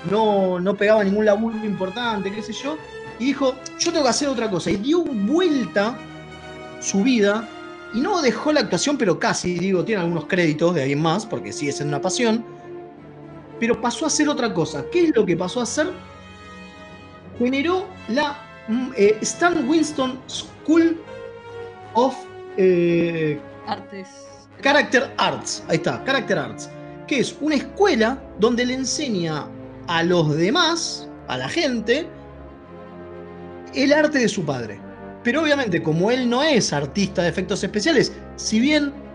[0.09, 2.77] no, no pegaba ningún laburo importante, qué sé yo,
[3.19, 4.71] y dijo, yo tengo que hacer otra cosa.
[4.71, 5.97] Y dio vuelta
[6.79, 7.47] su vida
[7.93, 11.51] y no dejó la actuación, pero casi, digo, tiene algunos créditos de alguien más, porque
[11.51, 12.43] sigue siendo una pasión,
[13.59, 14.85] pero pasó a hacer otra cosa.
[14.91, 15.91] ¿Qué es lo que pasó a hacer?
[17.37, 18.37] Generó la
[18.67, 21.01] mm, eh, Stan Winston School
[21.93, 22.15] of
[22.57, 24.07] eh, Artes.
[24.61, 25.63] Character Arts.
[25.67, 26.69] Ahí está, Character Arts.
[27.07, 29.47] Que es una escuela donde le enseña
[29.87, 32.07] a los demás, a la gente,
[33.73, 34.79] el arte de su padre.
[35.23, 39.06] Pero obviamente, como él no es artista de efectos especiales, si bien.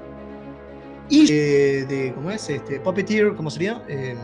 [1.12, 2.12] Y eh, de.
[2.14, 2.48] ¿Cómo es?
[2.48, 3.82] Este, Puppeteer, ¿cómo sería?
[3.86, 4.16] Eh,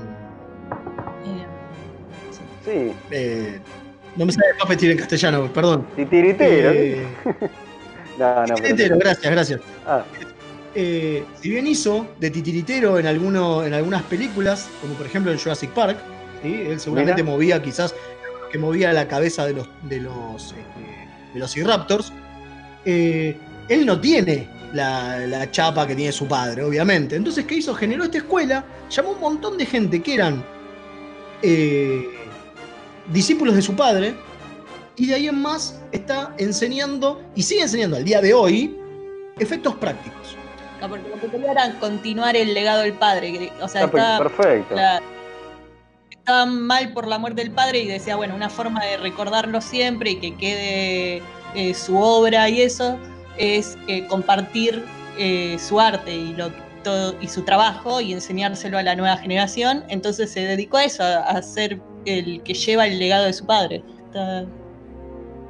[2.64, 2.92] Sí.
[3.10, 3.58] eh,
[4.16, 5.86] no me sale Puppeteer en castellano, perdón.
[5.96, 6.70] Titiritero.
[6.72, 7.06] Eh,
[8.18, 9.60] no, no, pero- Titiritero, gracias, gracias.
[9.86, 10.02] Ah,
[10.74, 15.38] Eh, si bien hizo de titiritero en, alguno, en algunas películas, como por ejemplo en
[15.38, 15.98] Jurassic Park,
[16.42, 16.62] ¿sí?
[16.68, 17.34] él seguramente Mira.
[17.34, 17.94] movía quizás
[18.52, 20.64] que movía la cabeza de los de los este,
[21.34, 22.12] Velociraptors,
[22.84, 23.36] eh,
[23.68, 27.16] él no tiene la, la chapa que tiene su padre, obviamente.
[27.16, 27.74] Entonces, ¿qué hizo?
[27.74, 30.44] Generó esta escuela, llamó a un montón de gente que eran
[31.42, 32.08] eh,
[33.12, 34.14] discípulos de su padre,
[34.96, 38.76] y de ahí en más está enseñando, y sigue enseñando al día de hoy,
[39.38, 40.36] efectos prácticos.
[40.80, 43.32] No, porque lo que quería era continuar el legado del padre.
[43.32, 44.74] que- O sea, Ah, estaba, perfecto.
[46.10, 50.10] estaba mal por la muerte del padre y decía, bueno, una forma de recordarlo siempre
[50.12, 51.22] y que quede
[51.54, 52.98] eh, su obra y eso
[53.38, 54.84] es eh, compartir
[55.18, 56.50] eh, su arte y, lo,
[56.82, 59.84] todo, y su trabajo y enseñárselo a la nueva generación.
[59.88, 63.44] Entonces se dedicó a eso, a, a ser el que lleva el legado de su
[63.46, 63.82] padre.
[64.06, 64.44] Está-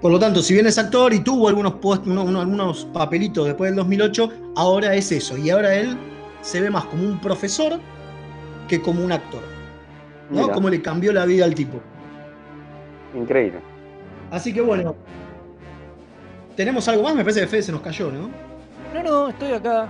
[0.00, 3.46] Por lo tanto, si bien es actor y tuvo algunos, post- uno- uno- algunos papelitos
[3.46, 5.36] después del 2008, ahora es eso.
[5.36, 5.96] Y ahora él
[6.40, 7.78] se ve más como un profesor
[8.68, 9.42] que como un actor.
[10.30, 10.42] ¿no?
[10.42, 10.52] Mira.
[10.54, 11.80] Como le cambió la vida al tipo.
[13.14, 13.60] Increíble.
[14.30, 14.94] Así que bueno.
[16.58, 17.14] ¿Tenemos algo más?
[17.14, 18.30] Me parece que Fede se nos cayó, ¿no?
[18.92, 19.86] No, no, estoy acá.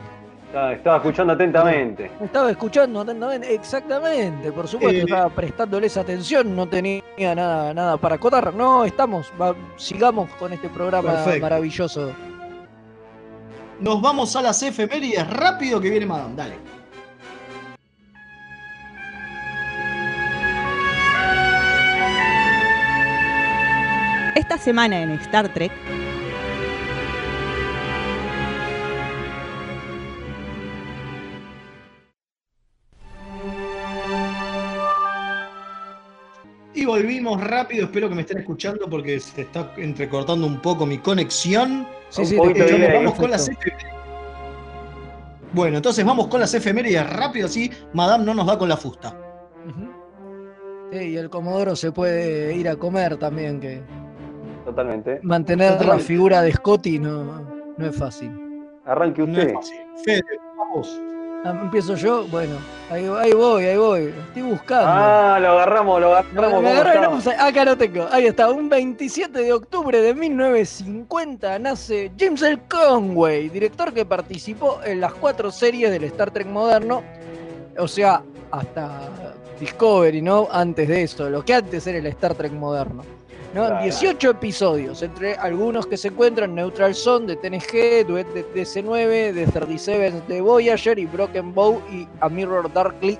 [0.48, 2.10] Estaba, estaba escuchando atentamente.
[2.22, 7.02] Estaba escuchando atentamente, exactamente, por supuesto, Eh, estaba prestándoles atención, no tenía
[7.34, 8.52] nada, nada para acotar.
[8.52, 11.40] No, estamos, va- sigamos con este programa Perfecto.
[11.40, 12.12] maravilloso.
[13.80, 16.34] Nos vamos a las efemérides rápido que viene Madame.
[16.36, 16.54] Dale.
[24.34, 25.72] Esta semana en Star Trek,
[36.88, 37.84] volvimos rápido.
[37.84, 41.86] Espero que me estén escuchando porque se está entrecortando un poco mi conexión.
[42.08, 43.92] Sí, sí, te Escuchamos, vamos con las efemérides.
[45.52, 49.16] Bueno, entonces vamos con las efemérides rápido, así Madame no nos da con la fusta.
[50.92, 53.82] Sí, y el Comodoro se puede ir a comer también, que
[54.64, 55.20] Totalmente.
[55.22, 57.42] mantener la figura de Scotty no,
[57.76, 58.30] no es fácil.
[58.86, 59.54] Arranque No es usted.
[59.54, 59.76] fácil.
[60.04, 60.22] Fede,
[60.56, 61.00] vamos.
[61.44, 62.56] Ah, Empiezo yo, bueno,
[62.90, 64.86] ahí, ahí voy, ahí voy, estoy buscando.
[64.88, 66.34] Ah, lo agarramos, lo agarramos.
[66.34, 67.16] Me ¿cómo agarró el estaba?
[67.16, 68.06] upside- Acá lo tengo.
[68.10, 68.50] Ahí está.
[68.50, 72.58] Un 27 de octubre de 1950 nace James L.
[72.68, 77.02] Conway, director que participó en las cuatro series del Star Trek moderno.
[77.78, 79.08] O sea, hasta
[79.60, 80.48] Discovery, ¿no?
[80.50, 83.04] Antes de eso, lo que antes era el Star Trek moderno.
[83.54, 83.66] ¿No?
[83.66, 83.82] Claro.
[83.82, 89.46] 18 episodios, entre algunos que se encuentran Neutral Zone de TNG, Duet de DC9, de
[89.46, 93.18] 37 de Voyager y Broken Bow y A Mirror Darkly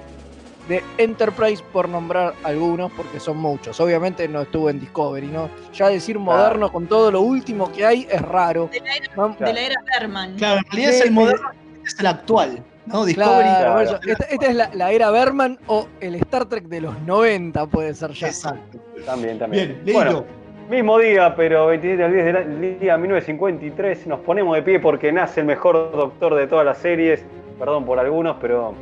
[0.69, 3.81] de Enterprise, por nombrar algunos, porque son muchos.
[3.81, 5.49] Obviamente no estuvo en Discovery, ¿no?
[5.73, 8.69] Ya decir moderno con todo lo último que hay es raro.
[9.17, 9.29] ¿no?
[9.31, 10.37] De la era Berman.
[10.37, 11.51] Claro, en realidad es el moderno,
[11.85, 13.05] es el actual, ¿no?
[13.05, 13.43] Discovery.
[13.49, 17.01] Claro, eso, esta, esta es la, la era Berman o el Star Trek de los
[17.03, 18.27] 90, puede ser ya.
[18.29, 18.79] Exacto.
[19.07, 19.81] También, también.
[19.85, 19.97] Bien.
[19.97, 20.25] Bueno,
[20.69, 25.41] mismo día, pero 27 al 10 del día 1953, nos ponemos de pie porque nace
[25.41, 27.25] el mejor doctor de todas las series.
[27.59, 28.75] Perdón por algunos, pero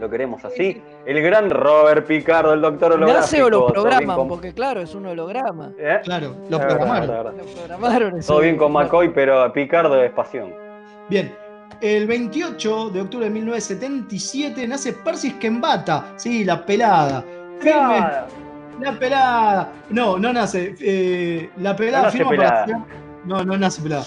[0.00, 0.80] lo queremos así.
[1.04, 3.20] El gran Robert Picardo, el doctor holográfico.
[3.22, 5.72] Nace o lo programan, con- porque claro, es un holograma.
[5.78, 6.00] ¿Eh?
[6.04, 7.08] Claro, lo programaron.
[7.08, 7.32] verdad.
[7.36, 8.20] Lo programaron.
[8.20, 10.54] Todo bien con McCoy, pero Picardo es pasión.
[11.08, 11.34] Bien.
[11.80, 16.12] El 28 de octubre de 1977 nace Persis Kembata.
[16.16, 17.24] Sí, la pelada.
[17.60, 18.06] Firme.
[18.80, 19.72] La pelada.
[19.90, 20.74] No, no nace.
[20.80, 22.64] eh, la pelada No firma pelada.
[22.66, 22.84] para.
[23.24, 24.04] No, no nace pelada.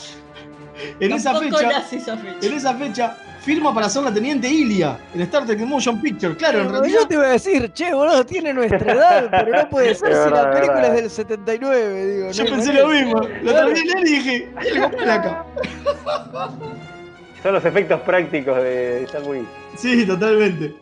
[1.00, 1.62] En esa fecha.
[1.68, 2.48] nace esa fecha.
[2.48, 6.36] En esa fecha firma para ser la teniente Ilia en Star Trek The Motion Picture.
[6.38, 7.00] Claro, en realidad.
[7.02, 10.30] yo te iba a decir, che, boludo, tiene nuestra edad, pero no puede ser si
[10.32, 12.32] la película es del 79, digo.
[12.32, 13.22] Yo no, pensé no, lo mismo.
[13.44, 15.46] Lo terminé y dije, "Hay algo mal acá.
[17.44, 19.42] Son los efectos prácticos de Star Wars.
[19.78, 20.74] Sí, totalmente.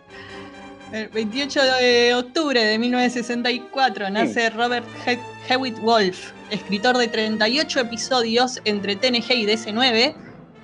[0.92, 8.60] El 28 de octubre de 1964 nace Robert He- Hewitt Wolf, escritor de 38 episodios
[8.66, 10.14] entre TNG y DC9.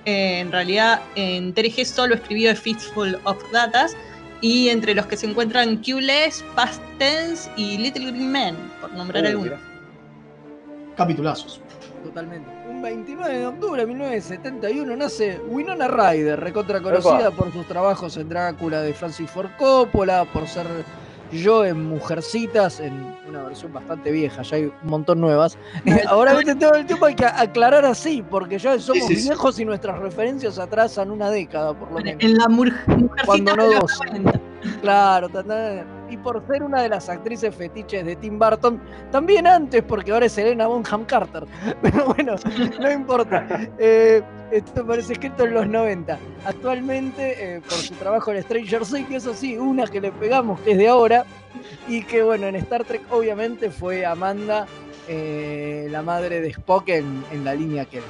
[0.04, 3.96] Eh, en realidad, en TNG solo escribió A Fistful of Datas.
[4.40, 9.24] Y entre los que se encuentran Q-Less, Past Tense y Little Green Men, por nombrar
[9.24, 9.58] Uh, algunos.
[10.96, 11.60] Capitulazos.
[12.04, 12.48] Totalmente.
[12.78, 18.28] Un 29 de octubre de 1971 nace Winona Ryder, recontra conocida por sus trabajos en
[18.28, 20.64] Drácula de Francis Ford Coppola, por ser
[21.32, 25.58] yo en Mujercitas, en una versión bastante vieja, ya hay un montón nuevas.
[26.06, 29.22] Ahora viste, todo el tiempo hay que aclarar así, porque ya somos sí, sí.
[29.26, 32.22] viejos y nuestras referencias atrasan una década por lo menos.
[32.22, 34.00] En la mur- mujercita Cuando no de los dos.
[34.06, 34.40] 90.
[34.82, 35.28] Claro,
[36.10, 38.80] y por ser una de las actrices fetiches de Tim Burton,
[39.10, 41.44] también antes, porque ahora es Elena Bonham Carter.
[41.82, 42.34] Pero bueno,
[42.80, 43.46] no importa.
[43.80, 46.18] Eh, esto parece escrito en los 90.
[46.44, 50.72] Actualmente, eh, por su trabajo en Stranger Things, eso sí, una que le pegamos que
[50.72, 51.24] es de ahora,
[51.86, 54.66] y que bueno, en Star Trek obviamente fue Amanda,
[55.06, 58.00] eh, la madre de Spock en, en la línea que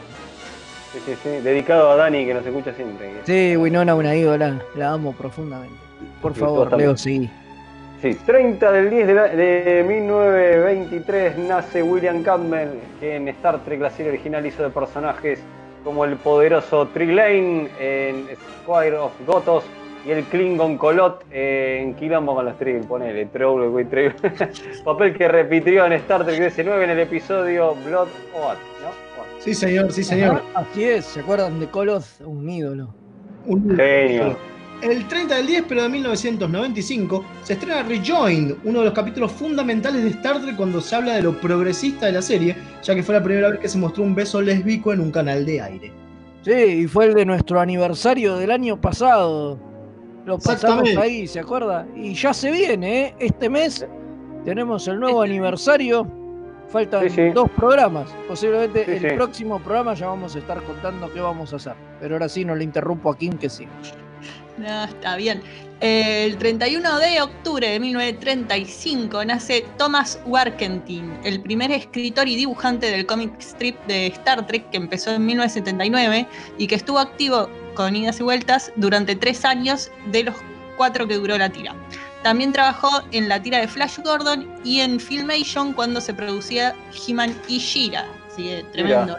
[0.93, 1.29] Sí, sí, sí.
[1.43, 3.13] Dedicado a Dani, que nos escucha siempre.
[3.25, 5.77] Sí, Winona, una ídola, la amo profundamente.
[6.23, 6.77] Por favor.
[6.77, 7.29] Leo, sí.
[8.01, 12.69] Sí, 30 del 10 de, la- de 1923 nace William Campbell,
[13.01, 15.41] que en Star Trek, la serie original, hizo de personajes
[15.83, 18.27] como el poderoso Trilane en
[18.63, 19.65] Squire of Gotos
[20.07, 24.15] y el Klingon Kolot en Quilombo con los Trill, ponele, Trouble with Trill.
[24.85, 29.09] Papel que repitió en Star Trek DC9 en el episodio Blood Oath, ¿no?
[29.41, 30.41] Sí, señor, sí, señor.
[30.55, 32.21] Así es, ¿se acuerdan de Koloth?
[32.25, 32.89] Un ídolo.
[33.47, 34.37] Un- genio.
[34.81, 40.05] El 30 del 10, pero de 1995, se estrena Rejoined, uno de los capítulos fundamentales
[40.05, 43.17] de Star Trek cuando se habla de lo progresista de la serie, ya que fue
[43.17, 45.93] la primera vez que se mostró un beso lésbico en un canal de aire.
[46.43, 49.59] Sí, y fue el de nuestro aniversario del año pasado.
[50.25, 51.87] Lo pasamos ahí, ¿se acuerda?
[51.97, 53.15] Y ya se viene, ¿eh?
[53.19, 53.85] Este mes
[54.45, 56.07] tenemos el nuevo aniversario.
[56.69, 57.31] Faltan Sí, sí.
[57.31, 58.15] dos programas.
[58.29, 59.17] Posiblemente Sí, el sí.
[59.17, 61.73] próximo programa ya vamos a estar contando qué vamos a hacer.
[61.99, 63.67] Pero ahora sí no le interrumpo a Kim que sí.
[64.59, 65.41] No, está bien.
[65.81, 73.07] El 31 de octubre de 1935 nace Thomas Warkentin, el primer escritor y dibujante del
[73.07, 76.27] comic strip de Star Trek que empezó en 1979
[76.59, 80.35] y que estuvo activo con idas y vueltas durante tres años de los
[80.77, 81.77] cuatro que duró la tira.
[82.25, 86.75] También trabajó en la tira de Flash Gordon y en Filmation cuando se producía
[87.07, 88.05] He-Man y She-Ra.
[88.27, 89.17] Así que tremendo.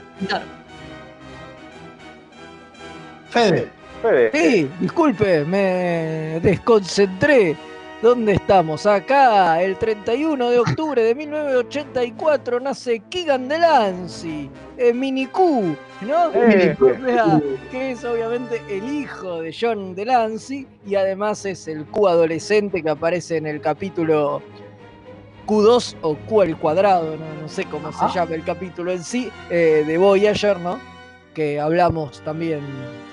[3.29, 3.78] Fede.
[4.01, 7.55] Fede, Sí, disculpe, me desconcentré.
[8.01, 8.85] ¿Dónde estamos?
[8.85, 16.31] Acá, el 31 de octubre de 1984, nace Keegan Delancey, eh, Mini Q, ¿no?
[16.33, 16.77] Eh.
[16.79, 22.07] O sea, que es obviamente el hijo de John Delancey y además es el Q
[22.07, 24.41] adolescente que aparece en el capítulo
[25.45, 29.29] Q2 o Q al cuadrado, no, no sé cómo se llama el capítulo en sí,
[29.49, 30.79] eh, de Voyager, ¿no?
[31.33, 32.61] Que hablamos también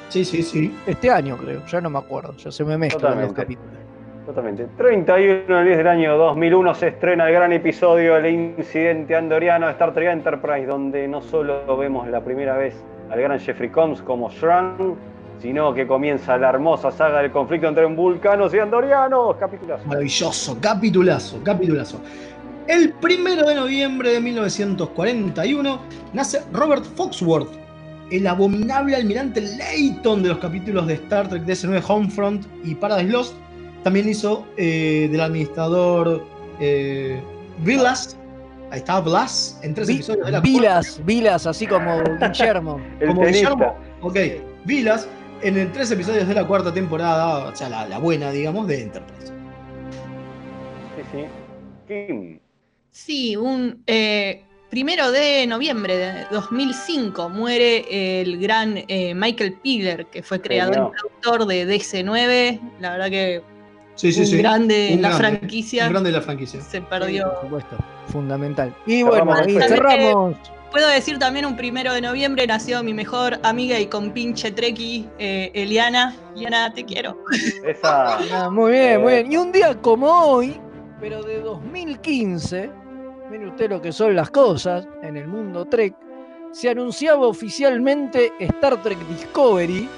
[0.09, 0.75] Sí, sí, sí.
[0.87, 3.43] este año, creo, ya no me acuerdo, ya se me mezclan los Totalmente.
[3.43, 3.87] capítulos.
[4.27, 4.67] Totalmente.
[4.77, 9.73] 31 del 10 del año 2001 se estrena el gran episodio El incidente andoriano de
[9.73, 12.75] Star Trek Enterprise, donde no solo vemos la primera vez
[13.09, 14.97] al gran Jeffrey Combs como Shran,
[15.41, 19.37] sino que comienza la hermosa saga del conflicto entre vulcanos y andorianos.
[19.37, 19.87] Capitulazo.
[19.87, 22.01] Maravilloso, capitulazo, capitulazo.
[22.67, 25.79] El primero de noviembre de 1941
[26.15, 27.49] nace Robert Foxworth,
[28.11, 33.35] el abominable almirante Layton de los capítulos de Star Trek DS9 Homefront y Paradise Lost.
[33.83, 36.25] También hizo eh, del administrador
[36.61, 37.21] eh,
[37.59, 38.17] Vilas.
[38.71, 42.81] Ahí está Blas en tres Vi- episodios de la Vilas, Vilas, así como Guillermo.
[43.01, 43.51] El como tenista.
[43.51, 43.75] Guillermo.
[44.03, 44.17] Ok,
[44.65, 45.09] Vilas
[45.43, 48.83] en el tres episodios de la cuarta temporada, o sea, la, la buena, digamos, de
[48.83, 49.33] Enterprise.
[50.97, 51.25] Sí, sí.
[51.87, 52.39] Kim.
[52.91, 60.23] Sí, un eh, primero de noviembre de 2005 muere el gran eh, Michael Piller, que
[60.23, 62.61] fue creador y productor de DC9.
[62.81, 63.43] La verdad que
[63.95, 64.37] Sí, sí, un sí.
[64.39, 65.87] grande en la grande, franquicia.
[65.87, 66.61] Un grande de la franquicia.
[66.61, 67.33] Se perdió.
[67.33, 67.77] Por supuesto,
[68.09, 68.75] fundamental.
[68.87, 69.69] Y Cerramos bueno, y Fede.
[69.69, 70.37] cerramos.
[70.71, 75.51] Puedo decir también un primero de noviembre nació mi mejor amiga y compinche treki, eh,
[75.55, 76.15] Eliana.
[76.35, 77.17] Eliana, te quiero.
[77.65, 78.19] Esa.
[78.33, 79.33] Ah, muy bien, muy bien.
[79.33, 80.61] Y un día como hoy,
[81.01, 82.69] pero de 2015,
[83.31, 85.95] mire usted lo que son las cosas en el mundo Trek,
[86.53, 89.89] se anunciaba oficialmente Star Trek Discovery.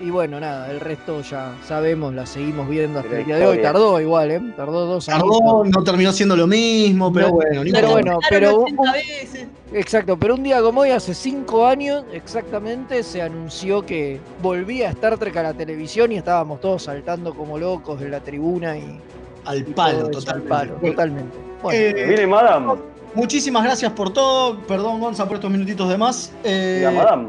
[0.00, 3.58] Y bueno, nada, el resto ya sabemos, la seguimos viendo hasta el día de hoy.
[3.62, 4.40] Tardó igual, ¿eh?
[4.56, 5.22] Tardó dos años.
[5.22, 8.92] Tardó, no terminó siendo lo mismo, pero No, bueno, no pero bueno, pero 80 un-
[8.92, 9.46] veces.
[9.72, 15.16] Exacto, pero un día como hoy, hace cinco años exactamente, se anunció que volvía Star
[15.18, 18.98] Trek a la televisión y estábamos todos saltando como locos en la tribuna y
[19.44, 21.36] al y palo, al palo, Bueno, totalmente.
[21.62, 22.74] Bueno, eh, Viene Madame.
[23.14, 24.58] muchísimas gracias por todo.
[24.66, 26.32] Perdón, Gonza, por estos minutitos de más.
[26.44, 27.28] Eh, La Madame.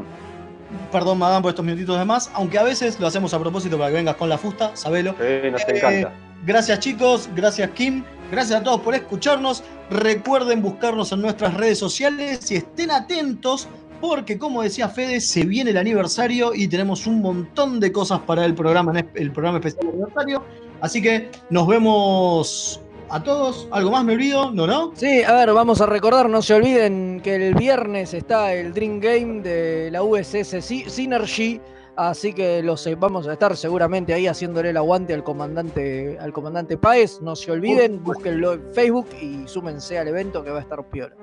[0.90, 2.30] perdón, Madame, por estos minutitos de más.
[2.34, 5.12] Aunque a veces lo hacemos a propósito para que vengas con la fusta, sabelo.
[5.12, 6.12] Sí, nos Eh, encanta.
[6.46, 9.62] Gracias chicos, gracias Kim, gracias a todos por escucharnos.
[9.88, 13.66] Recuerden buscarnos en nuestras redes sociales y estén atentos
[14.00, 18.44] porque como decía Fede, se viene el aniversario y tenemos un montón de cosas para
[18.44, 20.42] el programa, el programa especial de aniversario.
[20.82, 22.82] Así que nos vemos
[23.14, 23.68] a todos.
[23.70, 24.50] ¿Algo más me olvido?
[24.50, 24.92] ¿No, no?
[24.94, 28.98] Sí, a ver, vamos a recordar, no se olviden que el viernes está el Dream
[29.00, 31.60] Game de la USS Sy- Synergy,
[31.96, 36.32] así que los eh, vamos a estar seguramente ahí haciéndole el aguante al comandante al
[36.32, 40.62] comandante Páez, no se olviden, búsquenlo en Facebook y súmense al evento que va a
[40.62, 41.16] estar peor.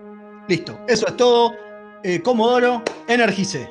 [0.47, 1.51] Listo, eso es todo.
[2.03, 3.69] Eh, Comodoro, energice.